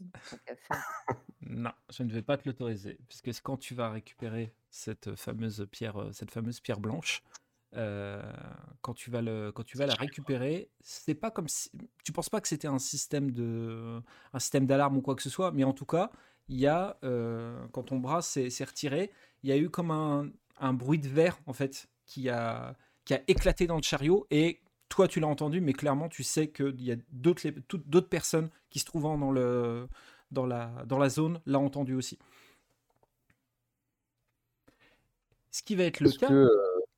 Non, 1.40 1.72
je 1.88 2.02
ne 2.02 2.12
vais 2.12 2.22
pas 2.22 2.36
te 2.36 2.46
l'autoriser, 2.46 2.98
puisque 3.08 3.30
quand 3.42 3.56
tu 3.56 3.74
vas 3.74 3.90
récupérer 3.90 4.52
cette 4.70 5.14
fameuse 5.16 5.66
pierre, 5.70 6.00
euh, 6.00 6.12
cette 6.12 6.30
fameuse 6.30 6.60
pierre 6.60 6.78
blanche, 6.78 7.22
euh, 7.74 8.22
quand 8.82 8.94
tu 8.94 9.10
vas 9.10 9.22
le, 9.22 9.52
quand 9.52 9.64
tu 9.64 9.78
vas 9.78 9.86
la 9.86 9.94
récupérer, 9.94 10.70
c'est 10.80 11.14
pas 11.14 11.30
comme 11.30 11.48
si, 11.48 11.70
tu 12.04 12.12
penses 12.12 12.28
pas 12.28 12.40
que 12.40 12.48
c'était 12.48 12.68
un 12.68 12.78
système 12.78 13.30
de, 13.30 14.02
un 14.32 14.38
système 14.38 14.66
d'alarme 14.66 14.98
ou 14.98 15.00
quoi 15.00 15.14
que 15.14 15.22
ce 15.22 15.30
soit, 15.30 15.52
mais 15.52 15.64
en 15.64 15.72
tout 15.72 15.86
cas, 15.86 16.10
il 16.48 16.58
y 16.58 16.66
a, 16.66 16.96
euh, 17.04 17.66
quand 17.72 17.84
ton 17.84 17.98
bras 17.98 18.22
s'est 18.22 18.48
retiré, 18.64 19.10
il 19.42 19.50
y 19.50 19.52
a 19.52 19.56
eu 19.56 19.70
comme 19.70 19.90
un, 19.90 20.72
bruit 20.72 20.98
de 20.98 21.08
verre, 21.08 21.38
en 21.46 21.52
fait, 21.52 21.88
qui 22.06 22.28
a, 22.28 22.74
qui 23.04 23.14
a 23.14 23.20
éclaté 23.28 23.66
dans 23.66 23.76
le 23.76 23.82
chariot. 23.82 24.26
Et 24.30 24.60
toi, 24.88 25.08
tu 25.08 25.20
l'as 25.20 25.28
entendu, 25.28 25.60
mais 25.60 25.72
clairement, 25.72 26.08
tu 26.08 26.22
sais 26.22 26.48
qu'il 26.48 26.82
y 26.82 26.92
a 26.92 26.96
d'autres 27.12 28.08
personnes 28.08 28.48
qui 28.70 28.78
se 28.78 28.84
trouvant 28.84 29.18
dans, 29.18 29.30
le, 29.30 29.88
dans, 30.30 30.46
la, 30.46 30.84
dans 30.86 30.98
la 30.98 31.08
zone 31.08 31.40
l'ont 31.46 31.64
entendu 31.66 31.94
aussi. 31.94 32.18
Ce 35.50 35.62
qui 35.62 35.74
va 35.76 35.84
être 35.84 36.00
le 36.00 36.10
cas. 36.10 36.30
Euh, 36.30 36.48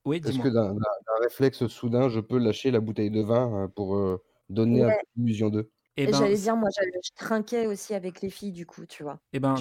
oui, 0.05 0.21
Est-ce 0.25 0.39
que 0.39 0.49
d'un 0.49 0.77
réflexe 1.23 1.67
soudain, 1.67 2.09
je 2.09 2.21
peux 2.21 2.39
lâcher 2.39 2.71
la 2.71 2.81
bouteille 2.81 3.11
de 3.11 3.23
vin 3.23 3.65
euh, 3.65 3.69
pour 3.69 3.97
euh, 3.97 4.23
donner 4.49 4.85
ouais. 4.85 4.99
illusion 5.17 5.51
d'eux? 5.51 5.71
Et, 5.97 6.07
ben, 6.07 6.17
j'allais 6.17 6.37
dire, 6.37 6.57
moi, 6.57 6.69
je 6.73 7.11
trinquais 7.17 7.67
aussi 7.67 7.95
avec 7.95 8.21
les 8.23 8.31
filles, 8.31 8.53
du 8.53 8.67
coup, 8.67 8.87
tu 8.87 9.03
vois. 9.03 9.21
Et 9.33 9.41
ben, 9.41 9.55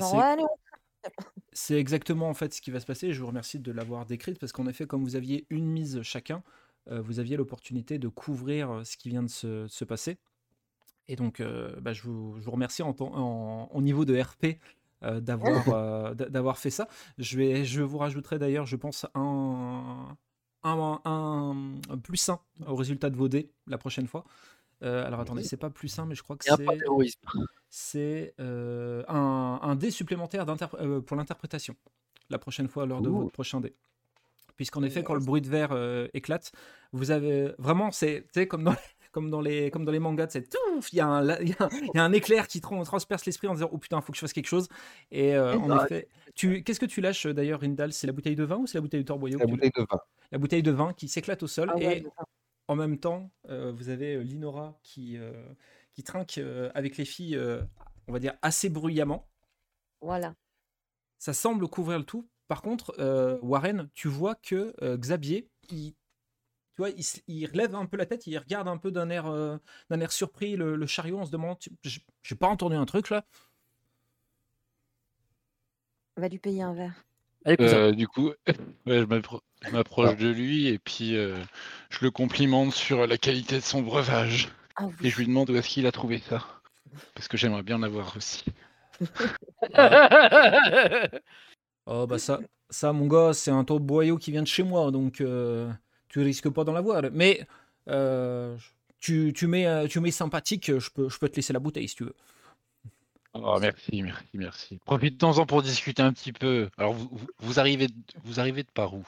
c'est 1.53 1.79
exactement 1.79 2.29
en 2.29 2.33
fait 2.33 2.53
ce 2.53 2.61
qui 2.61 2.71
va 2.71 2.79
se 2.79 2.85
passer. 2.85 3.13
Je 3.13 3.21
vous 3.21 3.27
remercie 3.27 3.59
de 3.59 3.71
l'avoir 3.71 4.05
décrite 4.05 4.39
parce 4.39 4.51
qu'en 4.51 4.67
effet, 4.67 4.85
comme 4.85 5.03
vous 5.03 5.15
aviez 5.15 5.45
une 5.49 5.65
mise 5.65 6.01
chacun, 6.01 6.43
euh, 6.91 7.01
vous 7.01 7.19
aviez 7.19 7.37
l'opportunité 7.37 7.99
de 7.99 8.07
couvrir 8.07 8.71
euh, 8.71 8.83
ce 8.83 8.97
qui 8.97 9.09
vient 9.09 9.23
de 9.23 9.29
se, 9.29 9.83
passer. 9.83 10.17
Et 11.07 11.15
donc, 11.15 11.39
euh, 11.39 11.75
bah, 11.81 11.93
je, 11.93 12.03
vous, 12.03 12.39
remercie 12.45 12.83
en, 12.83 12.93
au 13.71 13.81
niveau 13.81 14.05
de 14.05 14.19
RP 14.19 14.59
d'avoir 15.01 16.15
d'avoir 16.15 16.57
fait 16.57 16.69
ça. 16.69 16.87
Je, 17.17 17.37
vais, 17.37 17.65
je 17.65 17.81
vous 17.81 17.97
rajouterai 17.97 18.37
d'ailleurs, 18.37 18.65
je 18.65 18.75
pense, 18.75 19.05
un, 19.15 20.15
un, 20.63 21.01
un, 21.05 21.97
plus 21.97 22.29
1 22.29 22.39
au 22.67 22.75
résultat 22.75 23.09
de 23.09 23.15
vos 23.15 23.29
dés 23.29 23.51
la 23.67 23.77
prochaine 23.77 24.07
fois. 24.07 24.25
Euh, 24.83 25.05
alors 25.05 25.19
attendez, 25.19 25.43
c'est 25.43 25.57
pas 25.57 25.69
plus 25.69 25.87
simple, 25.87 26.09
mais 26.09 26.15
je 26.15 26.23
crois 26.23 26.37
que 26.37 26.45
c'est 26.45 26.65
c'est 27.69 28.33
euh, 28.39 29.03
un, 29.07 29.59
un, 29.61 29.75
dé 29.75 29.91
supplémentaire 29.91 30.45
euh, 30.79 31.01
pour 31.01 31.17
l'interprétation 31.17 31.75
la 32.29 32.39
prochaine 32.39 32.67
fois 32.67 32.85
lors 32.85 33.01
de 33.01 33.09
votre 33.09 33.31
prochain 33.31 33.59
dé. 33.59 33.75
Puisqu'en 34.55 34.83
effet, 34.83 35.03
quand 35.03 35.13
le 35.13 35.19
bruit 35.21 35.41
de 35.41 35.49
verre 35.49 35.75
éclate, 36.13 36.51
vous 36.91 37.11
avez 37.11 37.53
vraiment, 37.57 37.91
c'est 37.91 38.25
comme 38.47 38.63
dans, 38.63 38.75
comme 39.11 39.29
dans 39.29 39.41
les, 39.41 39.71
comme 39.71 39.85
dans 39.85 39.91
les 39.91 39.99
mangas, 39.99 40.27
c'est 40.29 40.47
il 40.91 40.95
y, 40.95 41.01
a 41.01 41.07
un, 41.07 41.39
il 41.41 41.49
y, 41.49 41.97
a 41.97 42.03
un 42.03 42.11
éclair 42.11 42.47
qui 42.47 42.61
transperce 42.61 43.25
l'esprit 43.25 43.47
en 43.47 43.53
disant 43.53 43.69
oh 43.71 43.77
putain, 43.77 44.01
faut 44.01 44.11
que 44.11 44.17
je 44.17 44.21
fasse 44.21 44.33
quelque 44.33 44.47
chose. 44.47 44.67
Et 45.11 45.35
euh, 45.35 45.57
en 45.57 45.83
effet, 45.83 46.07
tu, 46.35 46.63
qu'est-ce 46.63 46.79
que 46.79 46.85
tu 46.85 47.01
lâches 47.01 47.25
d'ailleurs, 47.25 47.61
Rindal? 47.61 47.91
C'est 47.93 48.07
la 48.07 48.13
bouteille 48.13 48.35
de 48.35 48.43
vin 48.43 48.57
ou 48.57 48.67
c'est 48.67 48.77
la 48.77 48.81
bouteille 48.81 49.01
de 49.01 49.07
torboyau 49.07 49.39
La 49.39 49.45
bouteille 49.45 49.71
de 49.75 49.81
vin. 49.81 49.99
La 50.31 50.37
bouteille 50.37 50.63
de 50.63 50.71
vin 50.71 50.93
qui 50.93 51.07
s'éclate 51.07 51.41
au 51.43 51.47
sol 51.47 51.71
ah 51.73 51.81
et 51.81 52.05
en 52.69 52.75
même 52.75 52.99
temps, 52.99 53.31
vous 53.49 53.89
avez 53.89 54.23
Linora 54.23 54.79
qui 54.83 55.17
qui 55.91 56.03
trinque 56.03 56.39
avec 56.73 56.97
les 56.97 57.05
filles, 57.05 57.37
on 58.07 58.13
va 58.13 58.19
dire 58.19 58.35
assez 58.41 58.69
bruyamment. 58.69 59.27
Voilà. 60.01 60.35
Ça 61.17 61.33
semble 61.33 61.67
couvrir 61.67 61.99
le 61.99 62.05
tout. 62.05 62.29
Par 62.47 62.61
contre, 62.61 62.95
Warren, 63.41 63.89
tu 63.93 64.07
vois 64.07 64.35
que 64.35 64.73
Xavier, 64.95 65.49
il 65.71 65.95
tu 66.79 66.83
vois, 66.83 66.91
il, 67.27 67.45
relève 67.45 67.75
un 67.75 67.85
peu 67.85 67.97
la 67.97 68.05
tête, 68.05 68.25
il 68.25 68.37
regarde 68.37 68.69
un 68.69 68.77
peu 68.77 68.89
d'un 68.89 69.09
air, 69.09 69.25
euh, 69.25 69.57
d'un 69.89 69.99
air 69.99 70.13
surpris 70.13 70.55
le, 70.55 70.85
chariot, 70.85 71.19
on 71.19 71.25
se 71.25 71.31
demande, 71.31 71.57
j'ai 71.83 72.35
pas 72.35 72.47
entendu 72.47 72.77
un 72.77 72.85
truc 72.85 73.09
là 73.09 73.25
On 76.15 76.21
va 76.21 76.29
lui 76.29 76.39
payer 76.39 76.61
un 76.61 76.73
verre. 76.73 77.03
Euh, 77.47 77.91
du 77.91 78.07
coup, 78.07 78.31
je 78.85 79.71
m'approche 79.71 80.17
de 80.17 80.29
lui 80.29 80.67
et 80.67 80.77
puis 80.77 81.15
euh, 81.15 81.37
je 81.89 81.99
le 82.03 82.11
complimente 82.11 82.73
sur 82.73 83.07
la 83.07 83.17
qualité 83.17 83.55
de 83.55 83.63
son 83.63 83.81
breuvage. 83.81 84.49
Ah 84.75 84.87
et 85.03 85.09
je 85.09 85.17
lui 85.17 85.25
demande 85.27 85.49
où 85.49 85.55
est-ce 85.55 85.69
qu'il 85.69 85.87
a 85.87 85.91
trouvé 85.91 86.19
ça. 86.29 86.45
Parce 87.15 87.27
que 87.27 87.37
j'aimerais 87.37 87.63
bien 87.63 87.79
l'avoir 87.79 88.15
aussi. 88.17 88.45
oh 91.85 92.07
bah 92.07 92.19
ça, 92.19 92.39
ça 92.69 92.91
mon 92.93 93.07
gars, 93.07 93.33
c'est 93.33 93.51
un 93.51 93.63
taux 93.63 93.79
boyau 93.79 94.17
qui 94.17 94.31
vient 94.31 94.41
de 94.41 94.47
chez 94.47 94.63
moi, 94.63 94.91
donc 94.91 95.23
tu 96.09 96.19
risques 96.19 96.49
pas 96.49 96.63
d'en 96.63 96.75
avoir. 96.75 97.03
Mais 97.11 97.45
euh, 97.89 98.57
tu, 98.99 99.33
tu, 99.33 99.47
mets, 99.47 99.65
euh, 99.65 99.87
tu 99.87 99.99
mets 99.99 100.11
sympathique, 100.11 100.77
je 100.77 100.89
peux, 100.89 101.09
je 101.09 101.17
peux 101.17 101.29
te 101.29 101.37
laisser 101.37 101.53
la 101.53 101.59
bouteille 101.59 101.87
si 101.87 101.95
tu 101.95 102.03
veux. 102.03 102.15
Oh, 103.33 103.57
merci, 103.61 104.01
merci, 104.01 104.27
merci. 104.33 104.79
Profitons-en 104.85 105.45
pour 105.45 105.61
discuter 105.61 106.01
un 106.01 106.13
petit 106.13 106.33
peu. 106.33 106.69
Alors, 106.77 106.93
vous, 106.93 107.09
vous, 107.39 107.59
arrivez, 107.59 107.87
vous 108.23 108.39
arrivez 108.39 108.63
de 108.63 108.71
par 108.71 108.93
où 108.93 109.05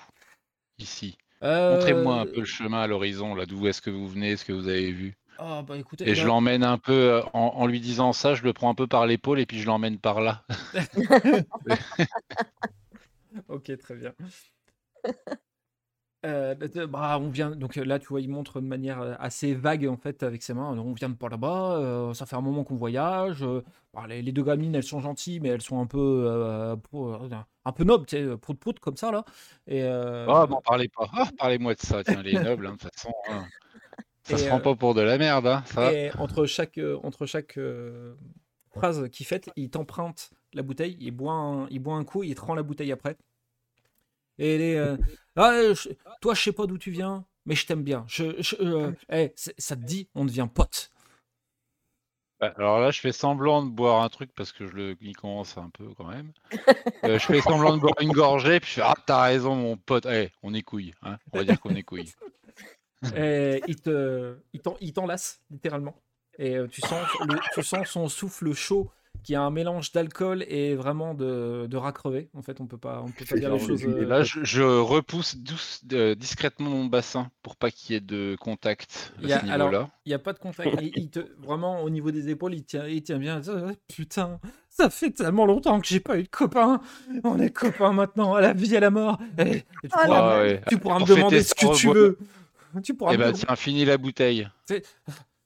Ici? 0.78 1.18
Montrez-moi 1.42 2.22
un 2.22 2.26
euh, 2.26 2.32
peu 2.32 2.40
le 2.40 2.46
chemin 2.46 2.82
à 2.82 2.88
l'horizon, 2.88 3.34
là, 3.34 3.46
d'où 3.46 3.68
est-ce 3.68 3.82
que 3.82 3.90
vous 3.90 4.08
venez, 4.08 4.38
ce 4.38 4.46
que 4.46 4.54
vous 4.54 4.68
avez 4.68 4.92
vu? 4.92 5.18
Oh, 5.40 5.64
bah, 5.68 5.78
écoutez, 5.78 6.08
et 6.08 6.14
je 6.14 6.28
l'emmène 6.28 6.64
un 6.64 6.78
peu, 6.78 7.22
en, 7.34 7.54
en, 7.56 7.66
lui 7.66 7.80
disant 7.80 8.14
ça, 8.14 8.36
je 8.36 8.44
le 8.44 8.54
prends 8.54 8.70
un 8.70 8.76
peu 8.76 8.86
par 8.86 9.08
l'épaule 9.08 9.40
et 9.40 9.48
puis 9.48 9.60
je 9.60 9.66
l'emmène 9.66 9.98
par 9.98 10.22
là. 10.22 10.46
ok, 13.48 13.78
très 13.80 13.96
bien. 13.96 14.14
Euh, 16.24 16.54
bah, 16.54 16.68
bah, 16.88 17.18
on 17.20 17.30
vient 17.30 17.50
donc 17.50 17.76
là, 17.76 17.98
tu 17.98 18.08
vois, 18.08 18.22
il 18.22 18.30
montre 18.30 18.62
de 18.62 18.68
manière 18.68 19.02
euh, 19.02 19.16
assez 19.20 19.56
vague 19.56 19.88
en 19.88 19.98
fait 19.98 20.22
avec 20.22 20.44
ses 20.44 20.54
mains. 20.54 20.78
On 20.78 20.94
vient 20.94 21.10
de 21.10 21.16
par 21.16 21.30
là-bas, 21.30 21.78
euh, 21.78 22.14
ça 22.14 22.28
fait 22.28 22.36
un 22.36 22.42
moment 22.42 22.64
qu'on 22.64 22.76
voyage. 22.76 23.44
Bah, 23.94 24.06
les, 24.08 24.32
deux 24.32 24.44
gamines, 24.44 24.76
elles 24.76 24.84
sont 24.84 25.00
gentilles, 25.00 25.40
mais 25.40 25.50
elles 25.50 25.62
sont 25.62 25.82
un 25.82 25.88
peu, 25.88 26.76
un 27.66 27.72
peu 27.72 27.84
nobles, 27.84 28.06
tu 28.06 28.18
sais, 28.18 28.38
prout 28.38 28.60
prout 28.60 28.80
comme 28.80 28.98
ça 28.98 29.12
là. 29.12 29.26
Et 29.68 29.84
oh, 29.84 30.48
parlez 30.64 30.90
pas, 30.90 31.10
ah, 31.14 31.28
parlez-moi 31.38 31.74
de 31.74 31.80
ça, 31.80 32.04
tiens, 32.04 32.22
les 32.22 32.34
nobles, 32.34 32.68
hein, 32.68 32.74
de 32.74 32.78
toute 32.78 32.94
façon. 32.96 33.14
Hein. 33.30 33.46
Ça 34.24 34.38
se 34.38 34.48
prend 34.48 34.60
pas 34.60 34.76
pour 34.76 34.94
de 34.94 35.02
la 35.02 35.18
merde, 35.18 35.48
hein, 35.48 35.64
ça. 35.66 35.92
Et 35.92 36.12
entre 36.20 36.46
chaque, 36.46 36.80
entre 37.02 37.26
chaque 37.26 37.60
phrase 38.76 39.10
qu'il 39.10 39.26
fait, 39.26 39.50
il 39.56 39.72
t'emprunte 39.72 40.30
la 40.54 40.62
bouteille, 40.62 40.98
il 41.00 41.12
boit, 41.12 41.34
un, 41.34 41.68
il 41.70 41.80
boit 41.80 41.96
un 41.96 42.04
coup, 42.04 42.22
il 42.24 42.36
te 42.36 42.42
rend 42.42 42.54
la 42.54 42.64
bouteille 42.64 42.92
après. 42.92 43.18
Et 44.42 44.58
les, 44.58 44.76
euh, 44.76 44.98
ah, 45.36 45.62
toi, 46.20 46.34
je 46.34 46.42
sais 46.42 46.52
pas 46.52 46.66
d'où 46.66 46.80
tu 46.80 46.90
viens, 46.90 47.24
mais 47.46 47.54
je 47.54 47.68
t'aime 47.68 47.84
bien. 47.84 48.06
Je, 48.08 48.24
euh, 48.60 48.92
eh, 49.12 49.32
ça 49.36 49.76
te 49.76 49.84
dit, 49.84 50.10
on 50.16 50.26
devient 50.26 50.48
pote. 50.52 50.90
Bah, 52.40 52.52
alors 52.58 52.80
là, 52.80 52.90
je 52.90 53.00
fais 53.00 53.12
semblant 53.12 53.64
de 53.64 53.70
boire 53.70 54.02
un 54.02 54.10
truc 54.10 54.32
parce 54.34 54.52
que 54.52 54.66
je 54.66 54.74
le 54.74 54.98
il 55.00 55.16
commence 55.16 55.60
un 55.60 55.70
peu 55.70 55.94
quand 55.96 56.08
même. 56.08 56.34
Euh, 57.04 57.18
je 57.18 57.26
fais 57.26 57.42
semblant 57.42 57.76
de 57.76 57.82
boire 57.82 57.96
une 58.00 58.12
gorgée, 58.12 58.60
puis 58.60 58.70
je 58.70 58.76
fais 58.76 58.82
Ah, 58.84 58.94
t'as 59.08 59.24
raison, 59.24 59.56
mon 59.56 59.76
pote. 59.76 60.06
Eh, 60.06 60.30
on 60.44 60.54
est 60.54 60.62
couilles. 60.62 60.94
Hein. 61.02 61.18
on 61.34 61.40
va 61.40 61.44
dire 61.44 61.60
qu'on 61.60 61.74
est 61.74 61.82
couilles. 61.82 62.14
Et 63.16 63.60
il 63.68 63.82
te, 63.82 64.38
il 64.54 64.94
t'enlace 64.94 65.42
littéralement. 65.50 65.96
Et 66.38 66.58
tu 66.70 66.82
sens, 66.82 67.08
tu 67.56 67.64
sens 67.64 67.88
son 67.88 68.08
souffle 68.08 68.54
chaud 68.54 68.92
qui 69.24 69.36
a 69.36 69.42
un 69.42 69.52
mélange 69.52 69.92
d'alcool 69.92 70.44
et 70.48 70.76
vraiment 70.76 71.14
de, 71.14 71.68
de 71.68 71.78
rat 71.78 71.92
crevé. 71.92 72.30
En 72.34 72.42
fait, 72.42 72.60
on 72.60 72.68
peut 72.68 72.78
pas, 72.78 73.02
on 73.06 73.12
peut 73.12 73.26
pas 73.26 73.38
dire 73.38 73.54
les 73.54 73.60
choses. 73.60 73.84
Et 73.84 74.06
là, 74.06 74.20
euh, 74.20 74.24
je, 74.24 74.62
repousse 74.62 75.38
discrètement 75.38 76.70
mon 76.70 76.86
bassin 76.86 77.30
pour 77.42 77.56
pas 77.56 77.72
qu'il 77.72 77.94
y 77.94 77.98
ait 77.98 78.02
de 78.02 78.36
contact 78.40 79.14
à 79.24 79.40
ce 79.40 79.46
niveau-là. 79.46 79.90
Il 80.06 80.10
n'y 80.10 80.16
a 80.16 80.20
pas 80.20 80.34
de 80.34 80.40
contact. 80.40 80.70
il, 80.96 81.10
te, 81.10 81.20
vraiment, 81.40 81.84
au 81.84 81.90
niveau 81.90 82.12
des 82.12 82.30
épaules, 82.30 82.56
il 82.56 82.64
tient, 82.64 82.88
il 82.88 83.04
tient 83.04 83.20
bien. 83.20 83.42
Putain, 83.88 84.40
ça 84.70 84.90
fait 84.90 85.12
tellement 85.12 85.46
longtemps 85.46 85.80
que 85.80 85.88
j'ai 85.88 86.00
pas 86.00 86.18
eu 86.18 86.24
de 86.24 86.30
copain. 86.30 86.82
On 87.24 87.40
est 87.40 87.52
copains 87.52 87.94
maintenant, 87.94 88.34
à 88.36 88.42
la 88.42 88.54
vie, 88.54 88.76
à 88.76 88.80
la 88.80 88.90
mort. 88.90 89.20
Eh, 89.38 89.64
tu, 90.70 90.78
pourras, 90.78 91.00
me 91.00 91.06
demander 91.06 91.44
ce 91.44 91.54
que 91.54 91.76
tu 91.76 91.92
veux. 91.92 92.18
Tu 92.84 92.94
pourras. 92.94 93.14
Eh 93.14 93.18
ben, 93.18 93.34
tiens, 93.34 93.56
finis 93.56 93.86
la 93.86 93.98
bouteille. 93.98 94.48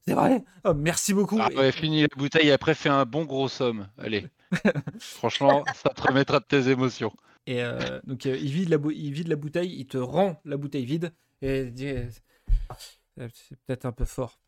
C'est 0.08 0.14
vrai 0.14 0.44
oh, 0.64 0.74
Merci 0.74 1.14
beaucoup. 1.14 1.40
Ah 1.42 1.50
ouais, 1.56 1.72
fini 1.72 2.02
la 2.02 2.08
bouteille 2.16 2.50
et 2.50 2.52
après 2.52 2.76
fais 2.76 2.90
un 2.90 3.06
bon 3.06 3.26
gros 3.26 3.48
somme. 3.48 3.88
Allez. 3.98 4.28
Franchement, 5.00 5.64
ça 5.74 5.90
te 5.90 6.02
remettra 6.02 6.40
de 6.40 6.46
tes 6.46 6.70
émotions. 6.70 7.12
Et 7.48 7.64
euh, 7.64 8.00
donc 8.06 8.26
euh, 8.26 8.38
il, 8.38 8.52
vide 8.52 8.70
la 8.70 8.78
il 8.92 9.12
vide 9.12 9.28
la 9.28 9.36
bouteille, 9.36 9.74
il 9.78 9.86
te 9.86 9.98
rend 9.98 10.42
la 10.46 10.58
bouteille 10.58 10.86
vide 10.86 11.14
et 11.42 11.66
dit 11.66 11.90
euh, 11.90 12.08
c'est 13.18 13.60
peut-être 13.66 13.86
un 13.86 13.92
peu 13.92 14.06
fort. 14.06 14.40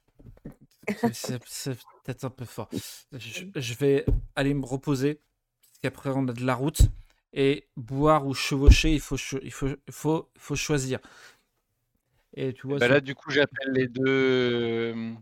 C'est 1.12 1.40
peut-être 1.40 2.24
un 2.24 2.30
peu 2.30 2.46
fort. 2.46 2.70
Je, 3.12 3.74
vais 3.76 4.06
aller 4.36 4.54
me 4.54 4.66
reposer 4.66 5.16
parce 5.62 5.80
qu'après 5.82 6.10
on 6.16 6.28
a 6.28 6.34
de 6.34 6.46
la 6.46 6.56
route 6.56 6.82
et 7.34 7.68
boire 7.76 8.26
ou 8.26 8.34
chevaucher, 8.34 8.94
il 8.94 9.02
faut, 9.02 9.18
il 9.44 9.52
faut, 9.52 9.70
faut, 9.92 10.32
faut 10.38 10.56
choisir. 10.56 11.00
Et 12.34 12.54
tu 12.54 12.68
vois. 12.68 12.80
Bah 12.80 12.88
là, 12.88 13.02
du 13.02 13.16
coup, 13.16 13.32
j'appelle 13.32 13.74
les 13.74 13.88
deux 13.88 15.16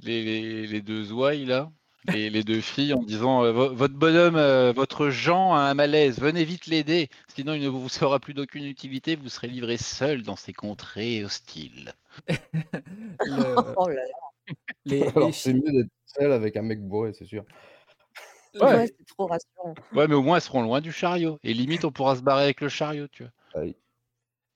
les, 0.00 0.66
les, 0.66 0.80
deux 0.82 1.12
ouailles 1.12 1.44
là, 1.44 1.70
les, 2.12 2.30
les, 2.30 2.42
deux 2.42 2.60
filles, 2.60 2.94
en 2.94 3.02
disant 3.02 3.44
euh, 3.44 3.52
Votre 3.52 3.94
bonhomme, 3.94 4.36
euh, 4.36 4.72
votre 4.72 5.10
Jean 5.10 5.54
a 5.54 5.60
un 5.60 5.74
malaise, 5.74 6.18
venez 6.18 6.44
vite 6.44 6.66
l'aider, 6.66 7.08
sinon 7.34 7.54
il 7.54 7.62
ne 7.62 7.68
vous 7.68 7.88
sera 7.88 8.18
plus 8.20 8.34
d'aucune 8.34 8.64
utilité, 8.64 9.16
vous 9.16 9.28
serez 9.28 9.48
livré 9.48 9.76
seul 9.76 10.22
dans 10.22 10.36
ces 10.36 10.52
contrées 10.52 11.24
hostiles. 11.24 11.94
oh 12.28 13.88
là 13.88 13.94
là. 13.94 14.24
c'est 15.32 15.54
mieux 15.54 15.72
d'être 15.72 15.90
seul 16.06 16.32
avec 16.32 16.56
un 16.56 16.62
mec 16.62 16.82
bourré, 16.82 17.12
c'est 17.12 17.26
sûr. 17.26 17.44
Ouais, 18.60 18.86
c'est 18.86 19.06
trop 19.06 19.26
rassurant. 19.26 19.74
Ouais, 19.92 20.06
mais 20.06 20.14
au 20.14 20.22
moins 20.22 20.36
elles 20.36 20.42
seront 20.42 20.62
loin 20.62 20.80
du 20.80 20.92
chariot. 20.92 21.38
Et 21.42 21.54
limite, 21.54 21.84
on 21.84 21.90
pourra 21.90 22.16
se 22.16 22.22
barrer 22.22 22.44
avec 22.44 22.60
le 22.60 22.68
chariot, 22.68 23.08
tu 23.08 23.24
vois. 23.24 23.64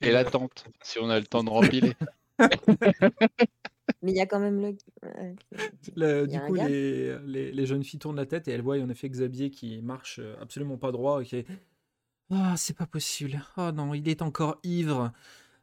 Et 0.00 0.12
la 0.12 0.24
tente, 0.24 0.66
si 0.82 0.98
on 1.00 1.10
a 1.10 1.18
le 1.18 1.26
temps 1.26 1.42
de 1.42 1.50
rempiler. 1.50 1.94
Mais 4.02 4.12
il 4.12 4.16
y 4.16 4.20
a 4.20 4.26
quand 4.26 4.40
même 4.40 4.60
le. 4.60 6.26
du 6.26 6.40
coup, 6.40 6.54
les, 6.54 7.52
les, 7.52 7.66
jeunes 7.66 7.84
filles 7.84 7.98
tournent 7.98 8.16
la 8.16 8.26
tête 8.26 8.48
et 8.48 8.52
elles 8.52 8.62
voient 8.62 8.78
en 8.78 8.88
effet 8.88 9.08
Xavier 9.08 9.50
qui 9.50 9.80
marche 9.82 10.20
euh, 10.22 10.36
absolument 10.40 10.76
pas 10.76 10.92
droit. 10.92 11.22
Qui 11.22 11.36
est... 11.36 11.46
Ah, 12.30 12.54
c'est 12.56 12.76
pas 12.76 12.86
possible. 12.86 13.42
Oh 13.56 13.72
non, 13.72 13.94
il 13.94 14.08
est 14.08 14.22
encore 14.22 14.58
ivre. 14.62 15.12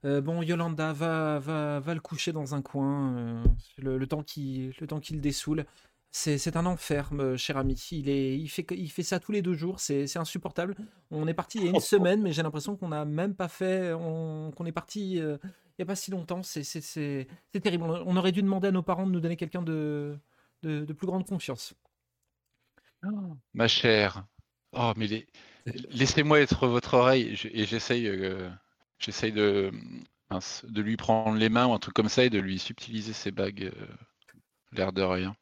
Euh, 0.03 0.21
bon, 0.21 0.41
Yolanda, 0.41 0.93
va, 0.93 1.39
va, 1.39 1.79
va 1.79 1.93
le 1.93 1.99
coucher 1.99 2.31
dans 2.31 2.55
un 2.55 2.61
coin. 2.61 3.15
Euh, 3.17 3.43
le, 3.77 4.05
temps 4.07 4.23
qu'il 4.23 4.73
dessoule. 5.21 5.65
C'est 6.11 6.55
un 6.55 6.65
enfer, 6.65 7.11
cher 7.37 7.57
ami. 7.57 7.73
Il, 7.91 8.09
est, 8.09 8.37
il, 8.37 8.47
fait, 8.47 8.65
il 8.71 8.89
fait 8.89 9.03
ça 9.03 9.19
tous 9.19 9.31
les 9.31 9.41
deux 9.41 9.53
jours. 9.53 9.79
C'est 9.79 10.17
insupportable. 10.17 10.75
On 11.11 11.27
est 11.27 11.33
parti 11.33 11.59
il 11.59 11.65
y 11.65 11.67
a 11.67 11.71
une 11.71 11.79
semaine, 11.79 12.21
mais 12.21 12.31
j'ai 12.31 12.43
l'impression 12.43 12.75
qu'on 12.75 12.89
n'a 12.89 13.05
même 13.05 13.35
pas 13.35 13.47
fait. 13.47 13.93
qu'on 13.93 14.65
est 14.65 14.71
parti 14.71 15.21
il 15.77 15.81
n'y 15.81 15.83
a 15.83 15.87
pas 15.87 15.95
si 15.95 16.11
longtemps. 16.11 16.41
C'est 16.43 17.27
terrible. 17.61 17.83
On 17.83 18.15
aurait 18.15 18.31
dû 18.31 18.41
demander 18.41 18.69
à 18.69 18.71
nos 18.71 18.83
parents 18.83 19.05
de 19.05 19.11
nous 19.11 19.19
donner 19.19 19.35
quelqu'un 19.35 19.61
de, 19.61 20.17
de, 20.63 20.93
plus 20.93 21.07
grande 21.07 21.25
confiance. 21.25 21.73
Oh. 23.05 23.35
Ma 23.53 23.67
chère, 23.67 24.25
oh, 24.71 24.93
mais 24.95 25.27
laissez-moi 25.89 26.39
être 26.39 26.67
votre 26.67 26.95
oreille 26.95 27.37
et 27.51 27.65
j'essaye 27.65 28.07
euh, 28.07 28.49
j'essaye 28.99 29.31
de, 29.31 29.71
de 30.63 30.81
lui 30.81 30.97
prendre 30.97 31.37
les 31.37 31.49
mains 31.49 31.67
ou 31.67 31.73
un 31.73 31.79
truc 31.79 31.93
comme 31.93 32.09
ça 32.09 32.23
et 32.23 32.29
de 32.29 32.39
lui 32.39 32.57
subtiliser 32.57 33.13
ses 33.13 33.31
bagues, 33.31 33.71
euh, 33.75 33.85
l'air 34.71 34.93
de 34.93 35.03
rien. 35.03 35.35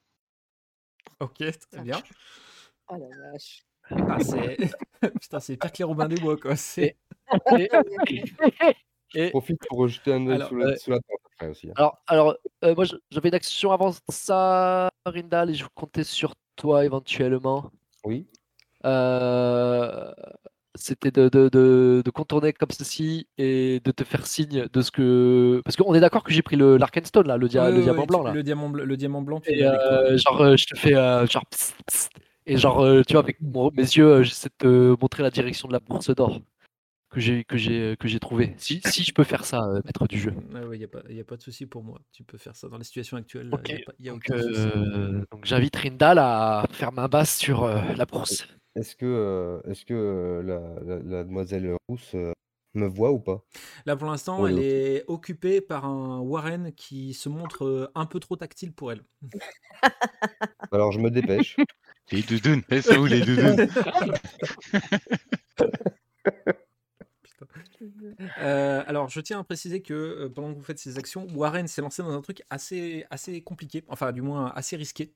Ok, 1.19 1.37
très 1.37 1.81
bien. 1.83 2.01
Oh 2.89 2.97
la 2.97 3.31
vache. 3.31 3.63
Ah, 3.89 4.17
c'est 4.19 4.57
Putain, 5.21 5.39
c'est 5.39 5.57
pire 5.57 5.71
que 5.71 5.77
les 5.77 5.83
Robins 5.83 6.07
des 6.07 6.15
Bois, 6.15 6.37
quoi. 6.37 6.55
C'est. 6.55 6.97
Et... 9.15 9.29
Profite 9.29 9.59
pour 9.67 9.79
rejeter 9.79 10.13
un 10.13 10.27
œil 10.27 10.43
sous, 10.47 10.89
la, 10.89 10.97
tente 10.97 11.19
après 11.33 11.49
aussi. 11.49 11.69
Hein. 11.69 11.73
Alors, 11.75 11.97
alors 12.07 12.37
euh, 12.63 12.75
moi 12.75 12.85
j'avais 13.11 13.29
une 13.29 13.35
action 13.35 13.71
avant 13.71 13.93
ça, 14.09 14.89
Rindal, 15.05 15.49
et 15.51 15.53
je 15.53 15.65
comptais 15.75 16.03
sur 16.03 16.33
toi 16.55 16.85
éventuellement. 16.85 17.71
Oui. 18.03 18.27
Euh... 18.85 20.11
c'était 20.75 21.11
de, 21.11 21.29
de, 21.29 21.49
de, 22.03 22.11
contourner 22.11 22.51
comme 22.51 22.71
ceci 22.71 23.27
et 23.37 23.79
de 23.83 23.91
te 23.91 24.03
faire 24.03 24.25
signe 24.25 24.67
de 24.71 24.81
ce 24.81 24.91
que. 24.91 25.61
Parce 25.63 25.75
qu'on 25.75 25.93
est 25.93 25.99
d'accord 25.99 26.23
que 26.23 26.33
j'ai 26.33 26.41
pris 26.41 26.55
le 26.55 26.77
l'Arkenstone, 26.77 27.27
là, 27.27 27.37
le, 27.37 27.47
diamant 27.47 28.05
blanc. 28.05 28.23
Là. 28.23 28.33
Le, 28.33 28.43
diamant, 28.43 28.69
le 28.69 28.97
diamant 28.97 29.21
blanc, 29.21 29.39
tu 29.39 29.51
et 29.51 29.65
euh, 29.65 30.17
genre, 30.17 30.41
euh, 30.41 30.57
je 30.57 30.65
te 30.65 30.77
fais. 30.77 30.95
Euh, 30.95 31.25
genre, 31.27 31.43
et 32.45 32.57
genre, 32.57 32.85
tu 33.07 33.13
vois, 33.13 33.23
avec 33.23 33.39
mes 33.41 33.83
yeux, 33.83 34.23
j'essaie 34.23 34.49
de 34.49 34.55
te 34.57 35.01
montrer 35.01 35.23
la 35.23 35.29
direction 35.29 35.67
de 35.67 35.73
la 35.73 35.79
bourse 35.79 36.09
d'or 36.09 36.41
que 37.13 37.19
j'ai 37.19 37.43
que 37.43 37.57
j'ai 37.57 37.95
que 37.99 38.07
j'ai 38.07 38.19
trouvé. 38.19 38.53
Si, 38.57 38.81
si 38.85 39.03
je 39.03 39.13
peux 39.13 39.23
faire 39.23 39.45
ça, 39.45 39.61
maître 39.85 40.07
du 40.07 40.19
jeu. 40.19 40.33
Il 40.71 40.77
n'y 40.77 40.83
a, 40.83 40.87
pas, 40.87 40.99
a 40.99 41.23
pas 41.23 41.37
de 41.37 41.41
souci 41.41 41.65
pour 41.65 41.83
moi. 41.83 42.01
Tu 42.11 42.23
peux 42.23 42.37
faire 42.37 42.55
ça 42.55 42.67
dans 42.67 42.77
la 42.77 42.83
situation 42.83 43.17
actuelle. 43.17 43.51
Y 43.99 44.09
a 44.09 44.11
donc, 44.11 44.27
donc 45.31 45.45
j'invite 45.45 45.75
Rindal 45.75 46.19
à 46.19 46.65
faire 46.71 46.91
ma 46.91 47.07
basse 47.07 47.37
sur 47.37 47.67
la 47.67 48.05
bourse. 48.05 48.47
Est-ce 48.75 48.95
que, 48.95 49.61
est-ce 49.69 49.85
que 49.85 50.41
la, 50.43 51.23
demoiselle 51.23 51.75
rousse 51.87 52.15
me 52.73 52.87
voit 52.87 53.11
ou 53.11 53.19
pas? 53.19 53.43
Là, 53.85 53.95
pour 53.95 54.09
l'instant, 54.09 54.47
elle 54.47 54.59
est 54.59 55.03
occupée 55.07 55.61
par 55.61 55.85
un 55.85 56.19
Warren 56.19 56.73
qui 56.73 57.13
se 57.13 57.29
montre 57.29 57.91
un 57.93 58.05
peu 58.07 58.19
trop 58.19 58.35
tactile 58.35 58.73
pour 58.73 58.91
elle. 58.91 59.03
Alors, 60.71 60.91
je 60.91 60.99
me 60.99 61.11
dépêche. 61.11 61.55
Les 62.11 62.21
doudounes, 62.21 62.63
elles 62.69 62.83
sont 62.83 62.97
où 62.97 63.05
les 63.05 63.21
doudounes? 63.21 63.67
euh, 68.39 68.83
alors, 68.87 69.09
je 69.09 69.19
tiens 69.21 69.39
à 69.39 69.43
préciser 69.43 69.81
que 69.81 70.27
pendant 70.27 70.53
que 70.53 70.57
vous 70.57 70.63
faites 70.63 70.79
ces 70.79 70.97
actions, 70.97 71.27
Warren 71.35 71.67
s'est 71.67 71.81
lancé 71.81 72.01
dans 72.01 72.11
un 72.11 72.21
truc 72.21 72.43
assez, 72.49 73.05
assez 73.09 73.41
compliqué, 73.41 73.83
enfin, 73.87 74.11
du 74.11 74.21
moins 74.21 74.51
assez 74.55 74.75
risqué. 74.75 75.13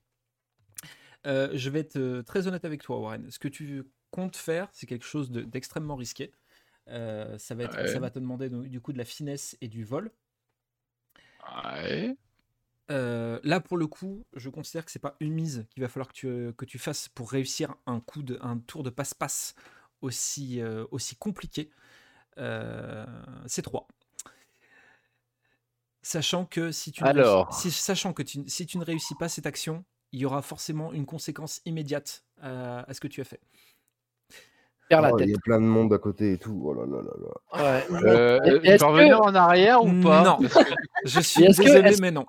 Euh, 1.26 1.50
je 1.52 1.70
vais 1.70 1.80
être 1.80 2.22
très 2.22 2.46
honnête 2.46 2.64
avec 2.64 2.82
toi, 2.82 2.98
Warren. 2.98 3.30
Ce 3.30 3.38
que 3.38 3.48
tu 3.48 3.84
comptes 4.10 4.36
faire, 4.36 4.68
c'est 4.72 4.86
quelque 4.86 5.04
chose 5.04 5.30
d'extrêmement 5.30 5.96
risqué. 5.96 6.32
Euh, 6.88 7.36
ça, 7.38 7.54
va 7.54 7.64
être, 7.64 7.88
ça 7.88 7.98
va 7.98 8.10
te 8.10 8.18
demander 8.18 8.48
du 8.48 8.80
coup 8.80 8.92
de 8.92 8.98
la 8.98 9.04
finesse 9.04 9.56
et 9.60 9.68
du 9.68 9.84
vol. 9.84 10.10
Ouais. 11.64 12.16
Euh, 12.90 13.38
là, 13.42 13.60
pour 13.60 13.76
le 13.76 13.86
coup, 13.86 14.24
je 14.34 14.48
considère 14.48 14.84
que 14.84 14.90
c'est 14.90 14.98
pas 14.98 15.16
une 15.20 15.34
mise 15.34 15.66
qu'il 15.70 15.82
va 15.82 15.88
falloir 15.88 16.08
que 16.08 16.14
tu, 16.14 16.52
que 16.54 16.64
tu 16.64 16.78
fasses 16.78 17.08
pour 17.08 17.30
réussir 17.30 17.74
un 17.86 18.00
coup 18.00 18.22
de, 18.22 18.38
un 18.40 18.58
tour 18.58 18.82
de 18.82 18.90
passe-passe 18.90 19.54
aussi, 20.00 20.62
aussi 20.90 21.16
compliqué. 21.16 21.70
C'est 23.46 23.62
3. 23.62 23.86
Sachant 26.02 26.46
que 26.46 26.72
si 26.72 26.90
tu 26.90 27.04
Alors... 27.04 27.52
si, 27.52 27.70
sachant 27.70 28.12
que 28.12 28.22
si 28.24 28.66
tu 28.66 28.78
ne 28.78 28.84
réussis 28.84 29.14
pas 29.14 29.28
cette 29.28 29.46
action, 29.46 29.84
il 30.12 30.20
y 30.20 30.24
aura 30.24 30.42
forcément 30.42 30.92
une 30.92 31.06
conséquence 31.06 31.60
immédiate 31.66 32.24
à, 32.40 32.86
ce 32.92 33.00
que 33.00 33.08
tu 33.08 33.20
as 33.20 33.24
fait. 33.24 33.40
oh, 34.90 35.18
Il 35.18 35.28
y 35.28 35.34
a 35.34 35.38
plein 35.44 35.60
de 35.60 35.66
monde 35.66 35.92
à 35.92 35.98
côté 35.98 36.32
et 36.32 36.38
tout. 36.38 36.62
Oh 36.64 36.72
là 36.72 36.86
là 36.86 37.02
là 37.02 37.12
là. 37.20 37.82
Euh, 37.92 38.38
tu 38.40 38.78
peux 38.78 38.86
revenir 38.86 39.20
en 39.20 39.34
arrière 39.34 39.84
ou 39.84 40.00
pas? 40.00 40.22
Non. 40.22 40.38
je 41.04 41.20
suis 41.20 41.46
désolé, 41.46 41.94
mais 42.00 42.10
non. 42.10 42.24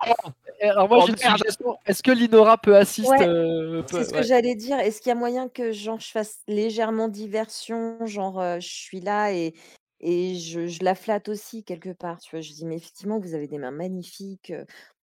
Alors 0.60 0.88
moi, 0.88 1.06
j'ai 1.06 1.12
une 1.12 1.74
Est-ce 1.86 2.02
que 2.02 2.10
Linora 2.10 2.58
peut 2.58 2.76
assister 2.76 3.22
euh, 3.22 3.82
C'est 3.86 4.04
ce 4.04 4.12
que 4.12 4.22
j'allais 4.22 4.56
dire. 4.56 4.78
Est-ce 4.78 5.00
qu'il 5.00 5.08
y 5.08 5.12
a 5.12 5.18
moyen 5.18 5.48
que 5.48 5.72
genre, 5.72 6.00
je 6.00 6.10
fasse 6.10 6.40
légèrement 6.48 7.08
diversion 7.08 8.04
Genre, 8.04 8.38
euh, 8.38 8.60
je 8.60 8.68
suis 8.68 9.00
là 9.00 9.32
et, 9.32 9.54
et 10.00 10.36
je, 10.36 10.66
je, 10.66 10.82
la 10.82 10.94
flatte 10.94 11.28
aussi 11.28 11.64
quelque 11.64 11.92
part. 11.92 12.20
Tu 12.20 12.30
vois, 12.30 12.40
je 12.40 12.52
dis, 12.52 12.64
mais 12.64 12.76
effectivement, 12.76 13.18
vous 13.18 13.34
avez 13.34 13.46
des 13.46 13.58
mains 13.58 13.70
magnifiques 13.70 14.52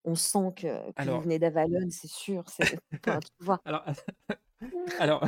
on 0.06 0.16
sent 0.16 0.54
que, 0.58 0.68
vous 1.04 1.22
venez 1.22 1.40
d'Avalon, 1.40 1.88
c'est 1.90 2.10
sûr. 2.10 2.44
C'est, 2.48 2.78
tu 3.02 3.12
vois. 3.40 3.62
Alors, 3.66 3.84
alors... 5.00 5.28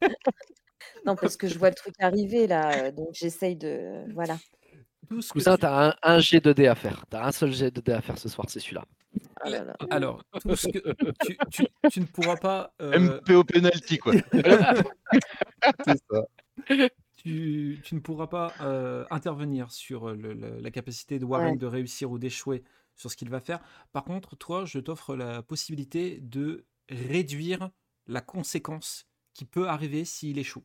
non, 1.04 1.16
parce 1.16 1.36
que 1.36 1.48
je 1.48 1.58
vois 1.58 1.70
le 1.70 1.74
truc 1.74 1.94
arriver 1.98 2.46
là, 2.46 2.90
donc 2.92 3.08
j'essaye 3.12 3.56
de, 3.56 4.04
voilà. 4.14 4.38
Cousin, 5.30 5.56
tu 5.56 5.66
as 5.66 5.88
un, 5.88 5.94
un 6.02 6.18
G 6.18 6.40
de 6.40 6.66
à 6.66 6.74
faire. 6.74 7.04
Tu 7.10 7.16
as 7.16 7.26
un 7.26 7.32
seul 7.32 7.52
G 7.52 7.70
de 7.70 7.80
D 7.80 7.92
à 7.92 8.00
faire 8.00 8.18
ce 8.18 8.28
soir, 8.28 8.46
c'est 8.48 8.60
celui-là. 8.60 8.84
Ah 9.40 9.48
alors, 9.90 10.24
tout 10.42 10.56
ce 10.56 10.68
que 10.68 10.78
tu, 11.24 11.38
tu, 11.50 11.66
tu, 11.90 12.00
ne 12.00 12.06
pourras 12.06 12.36
pas. 12.36 12.72
Euh... 12.80 13.20
MPO 13.20 13.44
penalty, 13.44 13.98
quoi. 13.98 14.12
c'est 15.84 15.98
ça. 16.10 16.86
Tu, 17.26 17.80
tu, 17.82 17.96
ne 17.96 18.00
pourras 18.00 18.28
pas 18.28 18.54
euh, 18.60 19.04
intervenir 19.10 19.72
sur 19.72 20.14
le, 20.14 20.32
la 20.32 20.70
capacité 20.70 21.18
de 21.18 21.24
Warren 21.24 21.58
de 21.58 21.66
réussir 21.66 22.08
ou 22.12 22.18
d'échouer 22.20 22.62
sur 22.94 23.10
ce 23.10 23.16
qu'il 23.16 23.30
va 23.30 23.40
faire. 23.40 23.60
Par 23.92 24.04
contre, 24.04 24.36
toi, 24.36 24.64
je 24.64 24.78
t'offre 24.78 25.16
la 25.16 25.42
possibilité 25.42 26.20
de 26.20 26.66
réduire 26.88 27.70
la 28.06 28.20
conséquence 28.20 29.08
qui 29.34 29.44
peut 29.44 29.68
arriver 29.68 30.04
s'il 30.04 30.38
échoue. 30.38 30.62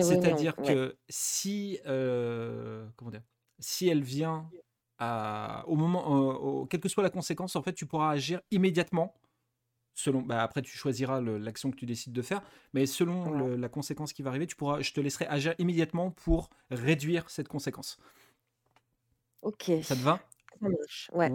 C'est-à-dire 0.00 0.56
que 0.56 0.96
si, 1.10 1.78
euh, 1.86 2.88
comment 2.96 3.10
dire, 3.10 3.22
si 3.58 3.86
elle 3.88 4.02
vient 4.02 4.50
à, 4.98 5.64
au 5.66 5.76
moment, 5.76 6.62
euh, 6.62 6.66
quelle 6.66 6.80
que 6.80 6.88
soit 6.88 7.02
la 7.02 7.10
conséquence, 7.10 7.54
en 7.54 7.62
fait, 7.62 7.74
tu 7.74 7.84
pourras 7.86 8.10
agir 8.10 8.40
immédiatement. 8.50 9.14
Selon, 9.94 10.22
bah 10.22 10.42
après, 10.42 10.60
tu 10.60 10.76
choisiras 10.76 11.20
l'action 11.20 11.70
que 11.70 11.76
tu 11.76 11.86
décides 11.86 12.12
de 12.12 12.22
faire, 12.22 12.42
mais 12.72 12.84
selon 12.84 13.56
la 13.56 13.68
conséquence 13.68 14.12
qui 14.12 14.22
va 14.22 14.30
arriver, 14.30 14.46
tu 14.46 14.56
pourras, 14.56 14.80
je 14.80 14.92
te 14.92 15.00
laisserai 15.00 15.26
agir 15.26 15.54
immédiatement 15.58 16.10
pour 16.10 16.50
réduire 16.70 17.30
cette 17.30 17.48
conséquence. 17.48 17.98
Ok. 19.42 19.70
Ça 19.82 19.94
te 19.94 20.00
va? 20.00 20.20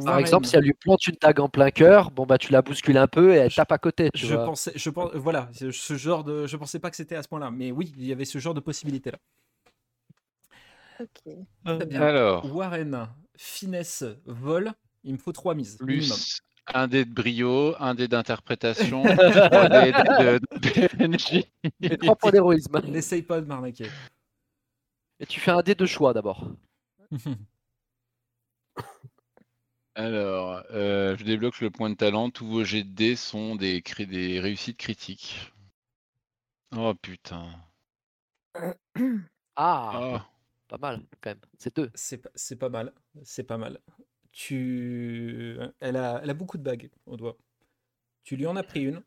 Par 0.05 0.17
exemple, 0.17 0.47
si 0.47 0.55
elle 0.55 0.63
lui 0.63 0.73
plante 0.73 1.05
une 1.07 1.15
tag 1.15 1.39
en 1.39 1.49
plein 1.49 1.71
cœur, 1.71 2.09
bon 2.11 2.25
bah 2.25 2.37
tu 2.37 2.51
la 2.51 2.61
bouscules 2.61 2.97
un 2.97 3.07
peu 3.07 3.33
et 3.33 3.37
elle 3.37 3.53
tape 3.53 3.71
à 3.71 3.77
côté. 3.77 4.09
je 4.13 4.35
pensais, 4.35 4.71
je 4.75 4.89
pense, 4.89 5.13
voilà, 5.13 5.49
ce 5.53 5.95
genre 5.95 6.23
de, 6.23 6.47
je 6.47 6.57
pensais 6.57 6.79
pas 6.79 6.89
que 6.89 6.95
c'était 6.95 7.15
à 7.15 7.23
ce 7.23 7.27
point-là, 7.27 7.51
mais 7.51 7.71
oui, 7.71 7.93
il 7.97 8.05
y 8.05 8.11
avait 8.11 8.25
ce 8.25 8.39
genre 8.39 8.53
de 8.53 8.59
possibilité 8.59 9.11
là. 9.11 9.19
Ok. 10.99 11.33
Alors. 11.65 12.45
Warren, 12.53 13.09
finesse, 13.37 14.03
vol. 14.25 14.73
Il 15.03 15.13
me 15.13 15.17
faut 15.17 15.31
trois 15.31 15.55
mises. 15.55 15.77
Plus 15.77 16.41
un 16.73 16.87
dé 16.87 17.05
de 17.05 17.13
brio, 17.13 17.75
un 17.79 17.95
dé 17.95 18.07
d'interprétation, 18.07 19.03
trois 19.03 19.69
dés 19.69 19.91
de, 19.91 20.39
Et 21.81 21.97
trois 21.97 22.15
points 22.15 22.31
d'héroïsme. 22.31 22.79
N'essaye 22.87 23.23
pas 23.23 23.41
de 23.41 23.45
m'arnaquer. 23.45 23.89
Et 25.19 25.25
tu 25.25 25.39
fais 25.39 25.51
un 25.51 25.61
dé 25.61 25.75
de 25.75 25.85
choix 25.85 26.13
d'abord. 26.13 26.49
Alors, 29.95 30.63
euh, 30.71 31.17
je 31.17 31.25
débloque 31.25 31.59
le 31.59 31.71
point 31.71 31.89
de 31.89 31.95
talent. 31.95 32.29
Tous 32.29 32.47
vos 32.47 32.63
jets 32.63 32.83
de 32.83 32.89
dés 32.89 33.15
sont 33.17 33.55
des, 33.55 33.81
des 33.81 34.39
réussites 34.39 34.77
critiques. 34.77 35.51
Oh 36.75 36.93
putain. 36.95 37.47
Ah, 38.53 38.75
ah, 39.55 40.29
Pas 40.67 40.77
mal, 40.77 41.01
quand 41.21 41.31
même. 41.31 41.39
C'est 41.57 41.75
deux. 41.75 41.91
C'est 41.95 42.55
pas 42.55 42.69
mal. 42.69 42.93
C'est 43.23 43.43
pas 43.43 43.57
mal. 43.57 43.79
Elle, 44.49 45.95
a, 45.95 46.33
beaucoup 46.33 46.57
de 46.57 46.63
bagues 46.63 46.89
au 47.05 47.17
doigt. 47.17 47.37
Tu 48.23 48.35
lui 48.35 48.47
en 48.47 48.55
as 48.55 48.63
pris 48.63 48.83
une, 48.83 49.01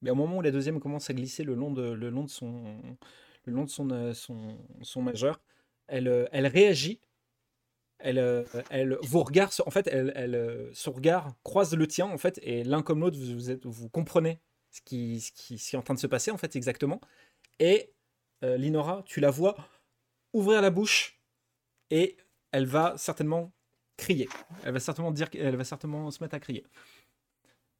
mais 0.00 0.10
au 0.10 0.14
moment 0.14 0.38
où 0.38 0.42
la 0.42 0.50
deuxième 0.50 0.80
commence 0.80 1.10
à 1.10 1.14
glisser 1.14 1.44
le 1.44 1.54
long 1.54 1.72
de, 1.72 2.26
son, 4.82 5.02
majeur, 5.02 5.40
elle, 5.88 6.08
euh, 6.08 6.26
réagit 6.32 7.00
elle, 8.02 8.18
euh, 8.18 8.44
elle, 8.70 8.98
en 9.00 9.70
fait, 9.70 9.86
elle, 9.86 10.12
elle, 10.14 10.34
euh, 10.34 10.70
son 10.74 10.92
regard 10.92 11.34
croise 11.44 11.74
le 11.74 11.86
tien, 11.86 12.06
en 12.06 12.18
fait, 12.18 12.38
et 12.42 12.64
l'un 12.64 12.82
comme 12.82 13.00
l'autre, 13.00 13.18
vous, 13.64 13.88
comprenez 13.88 14.40
ce 14.70 14.80
qui 14.80 15.22
est 15.50 15.76
en 15.76 15.82
train 15.82 15.94
de 15.94 15.98
se 15.98 16.06
passer, 16.06 16.30
en 16.30 16.36
fait, 16.36 16.56
exactement. 16.56 17.00
Et 17.58 17.92
euh, 18.44 18.56
Linora, 18.56 19.02
tu 19.06 19.20
la 19.20 19.30
vois 19.30 19.56
ouvrir 20.32 20.62
la 20.62 20.70
bouche, 20.70 21.20
et 21.90 22.16
elle 22.50 22.66
va 22.66 22.94
certainement 22.96 23.52
crier. 23.96 24.28
Elle 24.64 24.72
va 24.72 24.80
certainement 24.80 25.12
dire, 25.12 25.28
elle 25.34 25.56
va 25.56 25.64
certainement 25.64 26.10
se 26.10 26.22
mettre 26.22 26.34
à 26.34 26.40
crier. 26.40 26.64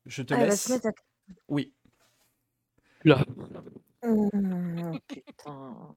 Je 0.06 0.22
te 0.22 0.34
laisse. 0.34 0.42
Elle 0.42 0.48
va 0.50 0.56
se 0.56 0.72
mettre 0.72 0.86
à... 0.88 0.90
Oui. 1.48 1.72
Là. 3.04 3.24
Mmh, 4.04 4.98
putain 5.08 5.96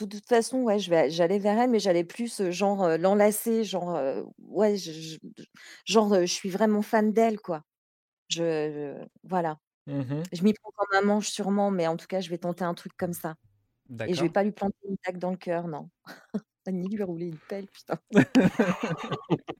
de 0.00 0.06
toute 0.06 0.26
façon, 0.26 0.58
ouais, 0.58 0.78
je 0.78 0.90
vais 0.90 1.10
j'allais 1.10 1.38
vers 1.38 1.58
elle, 1.58 1.70
mais 1.70 1.80
j'allais 1.80 2.04
plus, 2.04 2.50
genre, 2.50 2.88
l'enlacer, 2.98 3.64
genre, 3.64 4.00
ouais, 4.38 4.76
je 4.76 5.18
genre, 5.84 6.14
je 6.20 6.26
suis 6.26 6.50
vraiment 6.50 6.82
fan 6.82 7.12
d'elle, 7.12 7.40
quoi. 7.40 7.62
Je 8.28 8.94
voilà. 9.24 9.58
Mmh 9.86 10.22
je 10.32 10.42
m'y 10.42 10.52
prends 10.52 10.70
comme 10.76 10.98
un 10.98 11.02
manche 11.02 11.28
sûrement, 11.30 11.70
mais 11.70 11.86
en 11.86 11.96
tout 11.96 12.06
cas, 12.06 12.20
je 12.20 12.30
vais 12.30 12.38
tenter 12.38 12.64
un 12.64 12.74
truc 12.74 12.92
comme 12.96 13.14
ça 13.14 13.34
et 14.06 14.14
je 14.14 14.22
vais 14.22 14.30
pas 14.30 14.44
lui 14.44 14.52
planter 14.52 14.76
une 14.88 14.98
tac 14.98 15.18
dans 15.18 15.30
le 15.30 15.36
cœur, 15.36 15.66
non. 15.66 15.88
Ni 16.70 16.88
lui 16.88 17.02
rouler 17.02 17.26
une 17.26 17.38
pelle, 17.48 17.66
putain. 17.66 17.98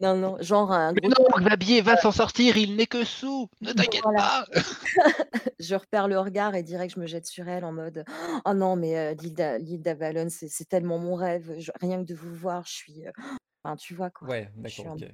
Non, 0.00 0.16
non, 0.16 0.36
genre 0.40 0.72
un 0.72 0.94
gros. 0.94 1.10
non, 1.10 1.44
Xavier 1.44 1.82
va 1.82 1.96
s'en 1.98 2.10
sortir, 2.10 2.56
il 2.56 2.74
n'est 2.74 2.86
que 2.86 3.04
sous. 3.04 3.50
Ne 3.60 3.72
t'inquiète 3.72 4.02
pas. 4.02 4.46
je 5.60 5.74
repère 5.74 6.08
le 6.08 6.18
regard 6.18 6.54
et 6.54 6.62
dirais 6.62 6.88
que 6.88 6.94
je 6.94 7.00
me 7.00 7.06
jette 7.06 7.26
sur 7.26 7.46
elle 7.48 7.66
en 7.66 7.72
mode 7.72 8.04
Oh 8.46 8.54
non, 8.54 8.76
mais 8.76 8.96
euh, 8.96 9.14
l'île 9.58 9.82
d'Avalon, 9.82 10.28
c'est 10.30 10.68
tellement 10.68 10.98
mon 10.98 11.16
rêve. 11.16 11.54
rien 11.80 11.98
que 11.98 12.08
de 12.08 12.14
vous 12.14 12.34
voir, 12.34 12.66
je 12.66 12.72
suis. 12.72 13.06
Euh, 13.06 13.10
enfin, 13.62 13.76
tu 13.76 13.94
vois 13.94 14.10
quoi. 14.10 14.28
Ouais, 14.28 14.50
d'accord, 14.56 14.96
ok. 14.96 15.04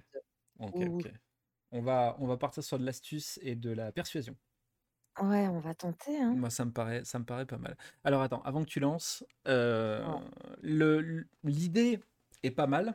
Ok, 0.61 0.77
ok. 0.77 1.13
On 1.73 1.83
va, 1.83 2.17
on 2.21 2.29
va 2.29 2.37
partir 2.37 2.63
sur 2.63 2.79
de 2.79 2.87
l'astuce 2.87 3.41
et 3.43 3.57
de 3.57 3.71
la 3.71 3.91
persuasion. 3.91 4.37
Ouais, 5.23 5.49
on 5.49 5.61
va 5.61 5.75
tenter, 5.75 6.19
hein. 6.21 6.35
Moi, 6.37 6.51
ça 6.51 6.65
me 6.65 6.71
paraît, 6.71 7.03
ça 7.05 7.19
me 7.19 7.25
paraît 7.25 7.47
pas 7.47 7.57
mal. 7.57 7.77
Alors 8.05 8.21
attends, 8.21 8.43
avant 8.43 8.63
que 8.63 8.69
tu 8.69 8.81
lances, 8.81 9.25
euh, 9.49 10.05
le, 10.63 11.27
l'idée 11.43 12.01
est 12.43 12.51
pas 12.51 12.67
mal 12.67 12.95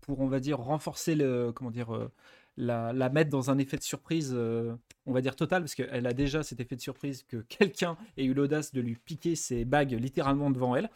pour, 0.00 0.20
on 0.20 0.28
va 0.28 0.40
dire, 0.40 0.58
renforcer 0.58 1.14
le, 1.14 1.52
comment 1.52 1.70
dire, 1.70 1.94
euh, 1.94 2.10
la, 2.56 2.94
la 2.94 3.10
mettre 3.10 3.30
dans 3.30 3.50
un 3.50 3.58
effet 3.58 3.76
de 3.76 3.82
surprise, 3.82 4.32
euh, 4.34 4.74
on 5.04 5.12
va 5.12 5.20
dire 5.20 5.36
total, 5.36 5.62
parce 5.62 5.74
qu'elle 5.74 6.06
a 6.06 6.12
déjà 6.14 6.42
cet 6.42 6.58
effet 6.60 6.74
de 6.74 6.80
surprise 6.80 7.22
que 7.24 7.36
quelqu'un 7.36 7.98
ait 8.16 8.24
eu 8.24 8.32
l'audace 8.32 8.72
de 8.72 8.80
lui 8.80 8.94
piquer 8.96 9.36
ses 9.36 9.66
bagues 9.66 9.92
littéralement 9.92 10.50
devant 10.50 10.74
elle. 10.74 10.88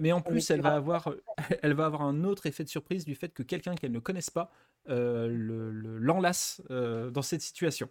mais 0.00 0.10
en 0.10 0.20
plus, 0.20 0.50
elle 0.50 0.60
va 0.60 0.74
avoir, 0.74 1.14
elle 1.62 1.74
va 1.74 1.86
avoir 1.86 2.02
un 2.02 2.24
autre 2.24 2.46
effet 2.46 2.64
de 2.64 2.68
surprise 2.68 3.04
du 3.04 3.14
fait 3.14 3.32
que 3.32 3.44
quelqu'un 3.44 3.76
qu'elle 3.76 3.92
ne 3.92 4.00
connaisse 4.00 4.30
pas 4.30 4.50
le, 4.86 5.70
l'enlace 5.70 6.62
dans 6.68 7.22
cette 7.22 7.42
situation. 7.42 7.88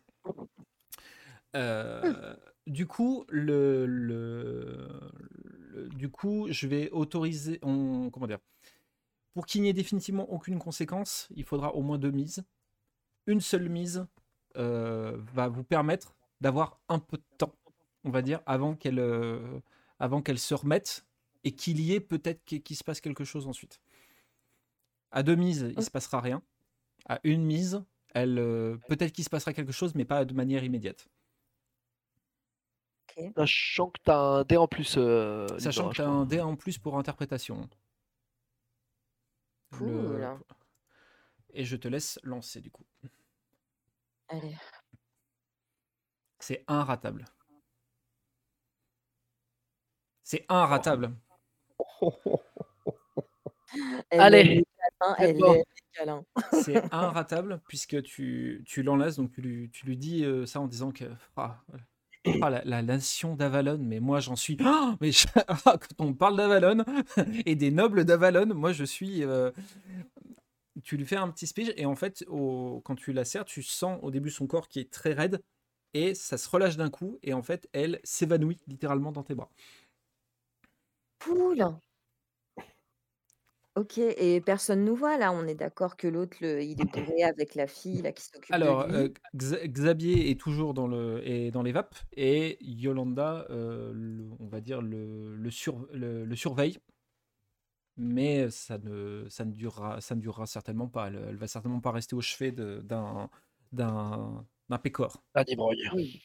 Euh, 1.55 2.35
du 2.67 2.85
coup, 2.85 3.25
le, 3.29 4.87
du 5.95 6.09
coup, 6.09 6.47
je 6.49 6.67
vais 6.67 6.89
autoriser. 6.91 7.59
On, 7.61 8.09
comment 8.09 8.27
dire 8.27 8.39
Pour 9.33 9.45
qu'il 9.45 9.61
n'y 9.61 9.69
ait 9.69 9.73
définitivement 9.73 10.29
aucune 10.31 10.59
conséquence, 10.59 11.27
il 11.35 11.43
faudra 11.43 11.73
au 11.75 11.81
moins 11.81 11.97
deux 11.97 12.11
mises. 12.11 12.43
Une 13.27 13.41
seule 13.41 13.69
mise 13.69 14.07
euh, 14.57 15.17
va 15.33 15.47
vous 15.47 15.63
permettre 15.63 16.15
d'avoir 16.41 16.79
un 16.89 16.99
peu 16.99 17.17
de 17.17 17.23
temps, 17.37 17.55
on 18.03 18.09
va 18.09 18.21
dire, 18.21 18.41
avant 18.45 18.75
qu'elle 18.75 18.99
euh, 18.99 19.59
avant 19.99 20.21
qu'elle 20.21 20.39
se 20.39 20.53
remette 20.53 21.05
et 21.43 21.51
qu'il 21.51 21.79
y 21.81 21.93
ait 21.93 21.99
peut-être 21.99 22.43
qu'il 22.43 22.75
se 22.75 22.83
passe 22.83 23.01
quelque 23.01 23.23
chose 23.23 23.47
ensuite. 23.47 23.79
À 25.11 25.23
deux 25.23 25.35
mises, 25.35 25.73
il 25.75 25.83
se 25.83 25.89
passera 25.89 26.21
rien. 26.21 26.43
À 27.07 27.19
une 27.23 27.43
mise, 27.43 27.83
elle 28.13 28.35
peut-être 28.87 29.11
qu'il 29.11 29.23
se 29.23 29.29
passera 29.29 29.53
quelque 29.53 29.71
chose, 29.71 29.95
mais 29.95 30.05
pas 30.05 30.25
de 30.25 30.33
manière 30.33 30.63
immédiate. 30.63 31.07
Sachant 33.35 33.89
que 33.89 33.99
tu 34.03 34.11
as 34.11 34.17
un 34.17 34.43
dé 34.43 34.57
en 34.57 34.67
plus. 34.67 34.95
Euh, 34.97 35.47
Sachant 35.59 35.89
que 35.89 35.95
tu 35.95 36.01
as 36.01 36.07
un 36.07 36.25
dé 36.25 36.41
en 36.41 36.55
plus 36.55 36.77
pour 36.77 36.97
interprétation. 36.97 37.69
Et 41.53 41.65
je 41.65 41.75
te 41.75 41.87
laisse 41.87 42.19
lancer 42.23 42.61
du 42.61 42.71
coup. 42.71 42.85
Allez. 44.27 44.55
C'est 46.39 46.63
un 46.67 46.83
ratable. 46.83 47.25
C'est 50.23 50.45
un 50.47 50.65
ratable. 50.65 51.15
Allez. 54.11 54.63
C'est 56.53 56.93
un 56.93 57.09
ratable 57.09 57.61
puisque 57.67 58.01
tu, 58.03 58.63
tu 58.65 58.83
l'enlaces, 58.83 59.17
donc 59.17 59.31
tu 59.31 59.41
lui, 59.41 59.69
tu 59.71 59.85
lui 59.85 59.97
dis 59.97 60.23
euh, 60.23 60.45
ça 60.45 60.59
en 60.59 60.67
disant 60.67 60.91
que 60.91 61.05
ah, 61.35 61.61
ah, 62.41 62.61
la, 62.63 62.81
nation 62.81 63.35
d'Avalon, 63.35 63.79
mais 63.79 63.99
moi 63.99 64.19
j'en 64.19 64.35
suis. 64.35 64.57
Oh, 64.63 64.93
mais 64.99 65.11
ah, 65.47 65.77
quand 65.77 65.99
on 65.99 66.13
parle 66.13 66.37
d'Avalon 66.37 66.83
et 67.45 67.55
des 67.55 67.71
nobles 67.71 68.05
d'Avalon, 68.05 68.53
moi 68.53 68.73
je 68.73 68.83
suis. 68.83 69.23
Euh, 69.23 69.51
tu 70.83 70.97
lui 70.97 71.05
fais 71.05 71.15
un 71.15 71.29
petit 71.29 71.47
speech 71.47 71.71
et 71.75 71.85
en 71.85 71.95
fait, 71.95 72.23
quand 72.27 72.95
tu 72.95 73.13
la 73.13 73.25
serres, 73.25 73.45
tu 73.45 73.63
sens 73.63 73.99
au 74.01 74.11
début 74.11 74.29
son 74.29 74.47
corps 74.47 74.67
qui 74.67 74.79
est 74.79 74.91
très 74.91 75.13
raide 75.13 75.41
et 75.93 76.13
ça 76.13 76.37
se 76.37 76.47
relâche 76.49 76.77
d'un 76.77 76.89
coup 76.89 77.19
et 77.23 77.33
en 77.33 77.41
fait, 77.41 77.67
elle 77.73 77.99
s'évanouit 78.03 78.59
littéralement 78.67 79.11
dans 79.11 79.23
tes 79.23 79.35
bras. 79.35 79.49
Cool. 81.19 81.65
OK 83.79 83.97
et 83.97 84.41
personne 84.41 84.83
nous 84.83 84.95
voit 84.95 85.17
là? 85.17 85.31
On 85.31 85.47
est 85.47 85.55
d'accord 85.55 85.95
que 85.95 86.07
l'autre 86.07 86.43
il 86.43 86.81
est 86.81 86.85
bourré 86.85 87.23
avec 87.23 87.55
la 87.55 87.65
fille 87.65 88.01
là 88.01 88.11
qui 88.11 88.23
s'occupe 88.23 88.61
de 88.61 88.65
Alors, 88.65 88.81
euh, 88.91 89.09
Xavier 89.35 90.31
est 90.31 90.39
toujours 90.39 90.73
dans 90.73 90.87
le 90.87 91.21
est 91.27 91.51
dans 91.51 91.61
les 91.61 91.71
vapes 91.71 91.95
et 92.13 92.57
Yolanda, 92.61 93.45
euh, 93.51 94.27
on 94.39 94.47
va 94.47 94.59
dire 94.59 94.81
le 94.81 95.35
le 95.37 96.25
le 96.25 96.35
surveille. 96.35 96.77
Mais 97.97 98.49
ça 98.49 98.77
ne 98.77 99.27
ça 99.29 99.45
ne 99.45 99.51
durera 99.51 99.99
ça 100.01 100.15
ne 100.15 100.21
durera 100.21 100.45
certainement 100.45 100.87
pas. 100.87 101.07
Elle, 101.07 101.15
elle 101.29 101.35
va 101.37 101.47
certainement 101.47 101.81
pas 101.81 101.91
rester 101.91 102.15
au 102.15 102.21
chevet 102.21 102.51
d'un 102.51 103.29
d'un 103.71 104.47
d'un 104.69 104.77
pécor. 104.79 105.23
Un 105.33 105.43
ivrogne. 105.47 105.91
Oui. 105.91 106.21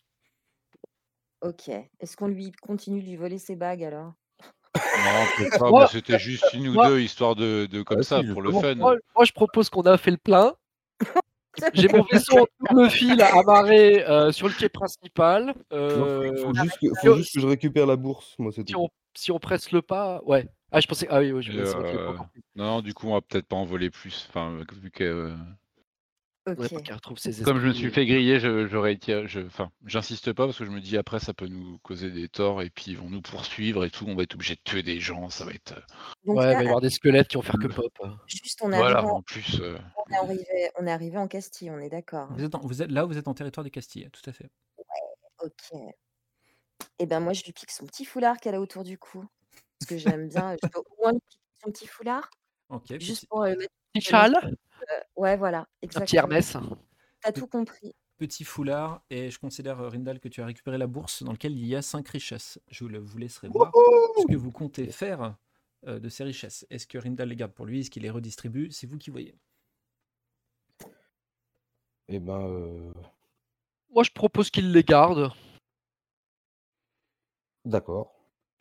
OK. 1.42 1.68
Est-ce 1.68 2.16
qu'on 2.16 2.26
lui 2.28 2.50
continue 2.52 3.00
de 3.02 3.06
lui 3.06 3.16
voler 3.16 3.38
ses 3.38 3.56
bagues 3.56 3.84
alors? 3.84 4.14
Non, 4.76 5.26
peut-être 5.36 5.58
pas, 5.58 5.70
mais 5.70 5.86
c'était 5.86 6.18
juste 6.18 6.44
une 6.52 6.68
ou 6.68 6.82
deux 6.82 7.00
histoires 7.00 7.36
de, 7.36 7.66
de 7.66 7.82
comme 7.82 8.02
ça 8.02 8.22
pour 8.32 8.42
le 8.42 8.52
fun. 8.52 8.74
Moi, 8.74 8.96
je 9.24 9.32
propose 9.32 9.70
qu'on 9.70 9.82
a 9.82 9.96
fait 9.96 10.10
le 10.10 10.16
plein. 10.16 10.54
J'ai 11.72 11.86
mon 11.86 12.02
vaisseau 12.10 12.40
en 12.40 12.46
double 12.68 12.90
fil 12.90 13.22
amarré 13.22 14.04
euh, 14.04 14.32
sur 14.32 14.48
le 14.48 14.54
quai 14.54 14.68
principal. 14.68 15.54
Euh, 15.72 16.36
faut, 16.42 16.52
juste 16.52 16.78
que, 16.80 16.86
faut 17.00 17.16
juste 17.16 17.34
que 17.34 17.40
je 17.40 17.46
récupère 17.46 17.86
la 17.86 17.94
bourse, 17.94 18.34
moi 18.40 18.50
c'est 18.52 18.68
si 18.68 18.74
on, 18.74 18.88
si 19.14 19.30
on 19.30 19.38
presse 19.38 19.70
le 19.70 19.80
pas, 19.80 20.20
ouais. 20.24 20.48
Ah, 20.72 20.80
je 20.80 20.88
pensais. 20.88 21.06
Ah 21.08 21.20
oui, 21.20 21.30
oui, 21.30 21.40
je 21.40 21.52
euh, 21.52 22.16
Non, 22.56 22.82
du 22.82 22.92
coup, 22.94 23.06
on 23.06 23.12
va 23.14 23.20
peut-être 23.20 23.46
pas 23.46 23.54
en 23.54 23.64
voler 23.64 23.90
plus. 23.90 24.26
Enfin, 24.28 24.58
vu 24.72 24.90
que. 24.90 25.32
Comme 26.44 27.58
je 27.58 27.68
me 27.68 27.72
suis 27.72 27.90
fait 27.90 28.04
griller, 28.04 28.38
j'aurais 28.38 28.92
été, 28.92 29.26
je, 29.26 29.40
enfin, 29.40 29.70
j'insiste 29.86 30.32
pas 30.34 30.44
parce 30.44 30.58
que 30.58 30.66
je 30.66 30.70
me 30.70 30.80
dis 30.80 30.98
après 30.98 31.18
ça 31.18 31.32
peut 31.32 31.46
nous 31.46 31.78
causer 31.78 32.10
des 32.10 32.28
torts 32.28 32.60
et 32.60 32.68
puis 32.68 32.90
ils 32.90 32.98
vont 32.98 33.08
nous 33.08 33.22
poursuivre 33.22 33.82
et 33.84 33.90
tout, 33.90 34.04
on 34.06 34.14
va 34.14 34.24
être 34.24 34.34
obligé 34.34 34.54
de 34.54 34.60
tuer 34.62 34.82
des 34.82 35.00
gens, 35.00 35.30
ça 35.30 35.46
va 35.46 35.52
être. 35.52 35.72
Euh, 35.72 36.32
ouais, 36.32 36.52
il 36.52 36.56
va 36.56 36.62
y 36.62 36.66
avoir 36.66 36.82
des 36.82 36.90
squelettes 36.90 37.28
qui 37.28 37.36
vont 37.36 37.42
faire 37.42 37.58
que 37.58 37.68
pop. 37.68 37.98
Juste, 38.26 38.60
on 38.62 38.70
est 38.72 38.76
voilà, 38.76 39.02
en, 39.02 39.22
plus. 39.22 39.58
Euh, 39.60 39.78
on, 39.96 40.12
est 40.12 40.18
arrivé, 40.18 40.70
on 40.78 40.86
est 40.86 40.92
arrivé 40.92 41.16
en 41.16 41.28
Castille, 41.28 41.70
on 41.70 41.78
est 41.78 41.88
d'accord. 41.88 42.28
Vous 42.34 42.44
êtes, 42.44 42.54
vous 42.62 42.82
êtes 42.82 42.90
là, 42.90 43.04
vous 43.04 43.16
êtes 43.16 43.28
en 43.28 43.34
territoire 43.34 43.64
de 43.64 43.70
Castille, 43.70 44.10
tout 44.12 44.28
à 44.28 44.32
fait. 44.34 44.50
Ouais, 44.76 45.46
ok. 45.46 45.80
Et 46.98 47.04
eh 47.04 47.06
ben 47.06 47.20
moi 47.20 47.32
je 47.32 47.42
lui 47.42 47.52
pique 47.52 47.70
son 47.70 47.86
petit 47.86 48.04
foulard 48.04 48.36
qu'elle 48.36 48.54
a 48.54 48.60
autour 48.60 48.84
du 48.84 48.98
cou, 48.98 49.24
parce 49.78 49.88
que 49.88 49.96
j'aime 49.96 50.28
bien. 50.28 50.56
je 50.62 50.68
peux 50.68 50.80
au 50.80 51.02
moins 51.02 51.12
lui 51.12 51.20
piquer 51.20 51.42
son 51.64 51.70
petit 51.70 51.86
foulard. 51.86 52.28
Ok. 52.68 52.98
Juste 53.00 53.26
pour 53.28 53.44
euh, 53.44 53.56
mettre. 53.56 53.72
Petit 53.94 54.02
châle. 54.02 54.56
Euh, 54.90 55.00
ouais, 55.16 55.36
voilà, 55.36 55.66
exactement. 55.82 56.06
petit 56.06 56.16
Hermès. 56.16 56.56
T'as 57.20 57.32
tout 57.32 57.46
compris. 57.46 57.94
Petit 58.18 58.44
foulard, 58.44 59.02
et 59.10 59.30
je 59.30 59.38
considère, 59.38 59.80
euh, 59.80 59.88
Rindal, 59.88 60.20
que 60.20 60.28
tu 60.28 60.40
as 60.40 60.46
récupéré 60.46 60.78
la 60.78 60.86
bourse 60.86 61.22
dans 61.22 61.32
laquelle 61.32 61.56
il 61.56 61.66
y 61.66 61.74
a 61.74 61.82
5 61.82 62.06
richesses. 62.08 62.60
Je 62.68 62.84
vous 62.84 63.18
laisserai 63.18 63.48
voir 63.48 63.72
ce 64.18 64.26
que 64.26 64.36
vous 64.36 64.52
comptez 64.52 64.86
faire 64.86 65.36
euh, 65.86 65.98
de 65.98 66.08
ces 66.08 66.22
richesses. 66.22 66.66
Est-ce 66.70 66.86
que 66.86 66.98
Rindal 66.98 67.28
les 67.28 67.36
garde 67.36 67.52
pour 67.52 67.66
lui? 67.66 67.80
Est-ce 67.80 67.90
qu'il 67.90 68.02
les 68.02 68.10
redistribue? 68.10 68.70
C'est 68.70 68.86
vous 68.86 68.98
qui 68.98 69.10
voyez. 69.10 69.34
Eh 72.08 72.20
ben. 72.20 72.92
Moi, 73.90 74.02
je 74.02 74.10
propose 74.10 74.50
qu'il 74.50 74.70
les 74.72 74.84
garde. 74.84 75.32
D'accord. 77.64 78.13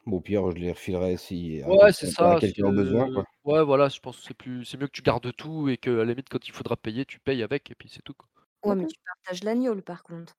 Bon, 0.05 0.17
au 0.17 0.21
pire, 0.21 0.51
je 0.51 0.57
les 0.57 0.71
refilerai 0.71 1.17
si 1.17 1.61
Ouais, 1.63 1.91
c'est 1.93 2.07
ça. 2.07 2.37
quelqu'un 2.39 2.67
a 2.67 2.71
besoin. 2.71 3.11
Quoi. 3.13 3.25
Ouais, 3.45 3.63
voilà, 3.63 3.87
je 3.89 3.99
pense 3.99 4.17
que 4.19 4.23
c'est 4.27 4.33
plus, 4.33 4.65
c'est 4.65 4.77
mieux 4.77 4.87
que 4.87 4.91
tu 4.91 5.01
gardes 5.01 5.33
tout 5.35 5.69
et 5.69 5.77
que 5.77 5.89
à 5.89 6.05
la 6.05 6.05
limite, 6.05 6.29
quand 6.29 6.45
il 6.47 6.51
faudra 6.51 6.75
payer, 6.75 7.05
tu 7.05 7.19
payes 7.19 7.41
avec 7.43 7.71
et 7.71 7.75
puis 7.75 7.89
c'est 7.89 8.01
tout. 8.01 8.13
Quoi. 8.13 8.27
Ouais, 8.65 8.75
mais 8.75 8.87
tu 8.87 8.97
partages 9.05 9.43
l'agneau, 9.43 9.79
par 9.81 10.03
contre. 10.03 10.33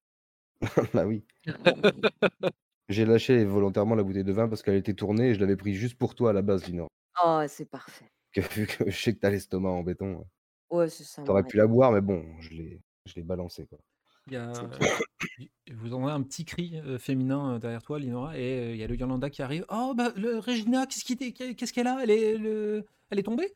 bah 0.94 1.07
oui. 1.07 1.24
J'ai 2.88 3.07
lâché 3.07 3.45
volontairement 3.45 3.95
la 3.95 4.03
bouteille 4.03 4.24
de 4.24 4.32
vin 4.32 4.49
parce 4.49 4.62
qu'elle 4.62 4.76
était 4.76 4.95
tournée 4.95 5.30
et 5.30 5.34
je 5.34 5.41
l'avais 5.41 5.57
pris 5.57 5.74
juste 5.74 5.97
pour 5.97 6.14
toi 6.14 6.30
à 6.30 6.32
la 6.34 6.43
base, 6.43 6.66
Linor. 6.66 6.88
Oh, 7.24 7.43
c'est 7.49 7.68
parfait. 7.70 8.07
vu 8.36 8.66
que 8.66 8.91
je 8.91 8.97
sais 9.03 9.14
que 9.14 9.20
t'as 9.20 9.30
l'estomac 9.30 9.70
en 9.70 9.82
béton, 9.82 10.26
Ouais, 10.70 10.88
c'est 10.91 11.05
ça. 11.05 11.22
t'aurais 11.22 11.45
pu 11.45 11.57
la 11.57 11.66
boire, 11.66 11.93
mais 11.93 12.01
bon, 12.03 12.24
je 12.41 12.51
l'ai, 12.51 12.80
je 13.07 13.14
l'ai 13.14 13.22
balancé 13.22 13.66
quoi. 13.66 13.78
Il 14.27 14.33
y 14.33 14.37
a, 14.37 14.53
vous 15.72 15.95
entendez 15.95 16.12
un 16.12 16.22
petit 16.22 16.45
cri 16.45 16.79
euh, 16.85 16.99
féminin 16.99 17.55
euh, 17.55 17.59
derrière 17.59 17.83
toi, 17.83 17.99
Linora, 17.99 18.39
et 18.39 18.59
euh, 18.59 18.70
il 18.72 18.77
y 18.77 18.85
a 18.85 18.87
le 18.87 18.97
Yolanda 18.97 19.31
qui 19.31 19.43
arrive. 19.43 19.64
Oh, 19.70 19.95
bah, 19.97 20.12
le, 20.16 20.39
Regina, 20.39 20.87
qu'est-ce 20.87 21.72
qu'elle 21.72 21.87
a? 21.87 22.03
Elle 22.03 22.11
est, 22.11 22.35
elle 23.11 23.18
est 23.18 23.22
tombée? 23.22 23.55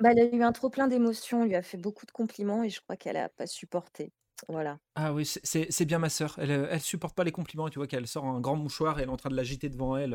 Bah, 0.00 0.10
Elle 0.12 0.20
a 0.20 0.34
eu 0.34 0.42
un 0.42 0.52
trop 0.52 0.70
plein 0.70 0.88
d'émotions, 0.88 1.44
lui 1.44 1.54
a 1.54 1.62
fait 1.62 1.78
beaucoup 1.78 2.06
de 2.06 2.10
compliments 2.10 2.62
et 2.62 2.70
je 2.70 2.80
crois 2.80 2.96
qu'elle 2.96 3.16
a 3.16 3.28
pas 3.28 3.46
supporté. 3.46 4.12
Voilà. 4.48 4.78
Ah 4.94 5.14
oui, 5.14 5.24
c'est 5.24 5.84
bien 5.86 5.98
ma 5.98 6.10
sœur. 6.10 6.34
Elle, 6.38 6.68
elle 6.70 6.80
supporte 6.80 7.14
pas 7.14 7.24
les 7.24 7.32
compliments. 7.32 7.70
Tu 7.70 7.78
vois 7.78 7.86
qu'elle 7.86 8.06
sort 8.06 8.26
un 8.26 8.38
grand 8.38 8.56
mouchoir 8.56 8.98
et 8.98 9.02
elle 9.02 9.08
est 9.08 9.12
en 9.12 9.16
train 9.16 9.30
de 9.30 9.36
l'agiter 9.36 9.70
devant 9.70 9.96
elle 9.96 10.14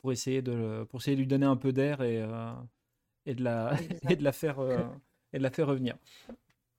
pour, 0.00 0.12
essayer 0.12 0.40
de, 0.40 0.86
pour 0.88 1.00
essayer 1.00 1.16
de 1.16 1.20
lui 1.20 1.26
donner 1.26 1.46
un 1.46 1.56
peu 1.56 1.72
d'air 1.72 2.00
et, 2.00 2.24
et, 3.26 3.34
de 3.34 3.42
la, 3.42 3.74
et, 4.08 4.14
de 4.14 4.22
la 4.22 4.30
faire, 4.30 4.60
et 5.32 5.38
de 5.38 5.42
la 5.42 5.50
faire 5.50 5.66
revenir. 5.66 5.96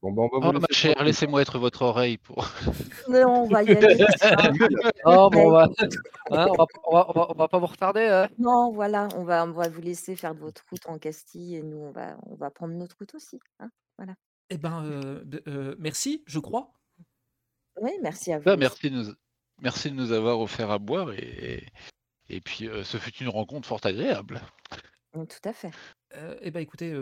Bon, 0.02 0.12
bah, 0.12 0.24
on 0.32 0.40
va 0.40 0.50
oh, 0.50 0.60
ma 0.60 0.68
chère, 0.72 1.04
laissez-moi 1.04 1.44
être 1.44 1.60
votre 1.60 1.84
oreille 1.84 2.18
pour. 2.18 2.48
Non, 3.08 3.44
on 3.44 3.48
va 3.48 3.64
y 3.64 3.72
aller. 3.72 4.04
oh, 5.06 5.30
bon, 5.32 5.48
on 5.48 5.52
va... 5.52 5.70
Hein, 6.32 6.48
on, 6.50 6.56
va, 6.56 6.66
on, 6.86 6.94
va, 6.96 7.28
on, 7.30 7.34
va, 7.34 7.48
pas 7.48 7.60
vous 7.60 7.68
retarder. 7.68 8.06
Hein. 8.06 8.28
Non, 8.40 8.72
voilà, 8.72 9.10
on 9.16 9.24
va, 9.24 9.46
on 9.46 9.52
va 9.52 9.70
vous 9.70 9.82
laisser 9.82 10.16
faire 10.16 10.34
de 10.34 10.40
votre 10.40 10.64
route 10.72 10.88
en 10.88 10.98
Castille 10.98 11.56
et 11.56 11.62
nous, 11.62 11.78
on 11.78 11.92
va, 11.92 12.18
on 12.26 12.36
va 12.36 12.50
prendre 12.50 12.74
notre 12.74 12.98
route 12.98 13.14
aussi. 13.14 13.40
Hein, 13.60 13.70
voilà. 13.98 14.16
Eh 14.50 14.58
ben, 14.58 14.84
euh, 14.86 15.24
euh, 15.48 15.76
merci, 15.78 16.24
je 16.26 16.40
crois. 16.40 16.72
Oui, 17.80 17.92
merci 18.02 18.34
à 18.34 18.40
vous. 18.40 18.46
Bah, 18.46 18.58
merci, 18.58 18.90
de 18.90 18.96
nous, 18.96 19.14
merci 19.62 19.92
de 19.92 19.96
nous 19.96 20.12
avoir 20.12 20.40
offert 20.40 20.72
à 20.72 20.80
boire 20.80 21.14
et, 21.14 21.64
et 22.30 22.42
puis 22.42 22.68
euh, 22.68 22.84
ce 22.84 22.98
fut 22.98 23.14
une 23.18 23.30
rencontre 23.30 23.68
fort 23.68 23.82
agréable. 23.84 24.42
Tout 25.14 25.28
à 25.44 25.54
fait. 25.54 25.72
Eh 26.42 26.52
ben, 26.52 26.60
écoutez, 26.60 26.94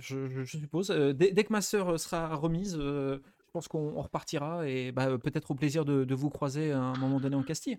je 0.00 0.44
suppose, 0.44 0.90
dès 0.90 1.44
que 1.44 1.52
ma 1.52 1.60
sœur, 1.60 1.98
sera 1.98 2.34
remise, 2.34 2.76
je 2.76 3.20
je 3.48 3.52
pense 3.52 3.66
qu'on 3.66 4.02
repartira 4.02 4.68
et 4.68 4.92
bah, 4.92 5.16
peut-être 5.16 5.50
au 5.50 5.54
plaisir 5.54 5.86
de, 5.86 6.04
de, 6.04 6.14
vous 6.14 6.28
croiser 6.28 6.70
à 6.72 6.80
un 6.80 6.98
moment 6.98 7.18
donné 7.18 7.34
en 7.34 7.42
Castille. 7.42 7.78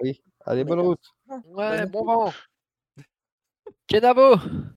Oui, 0.00 0.20
allez, 0.44 0.64
bonne 0.64 0.80
route. 0.80 1.14
Ouais, 1.46 1.86
bon 1.86 2.04
vent. 2.04 2.32
Kenavo 3.86 4.36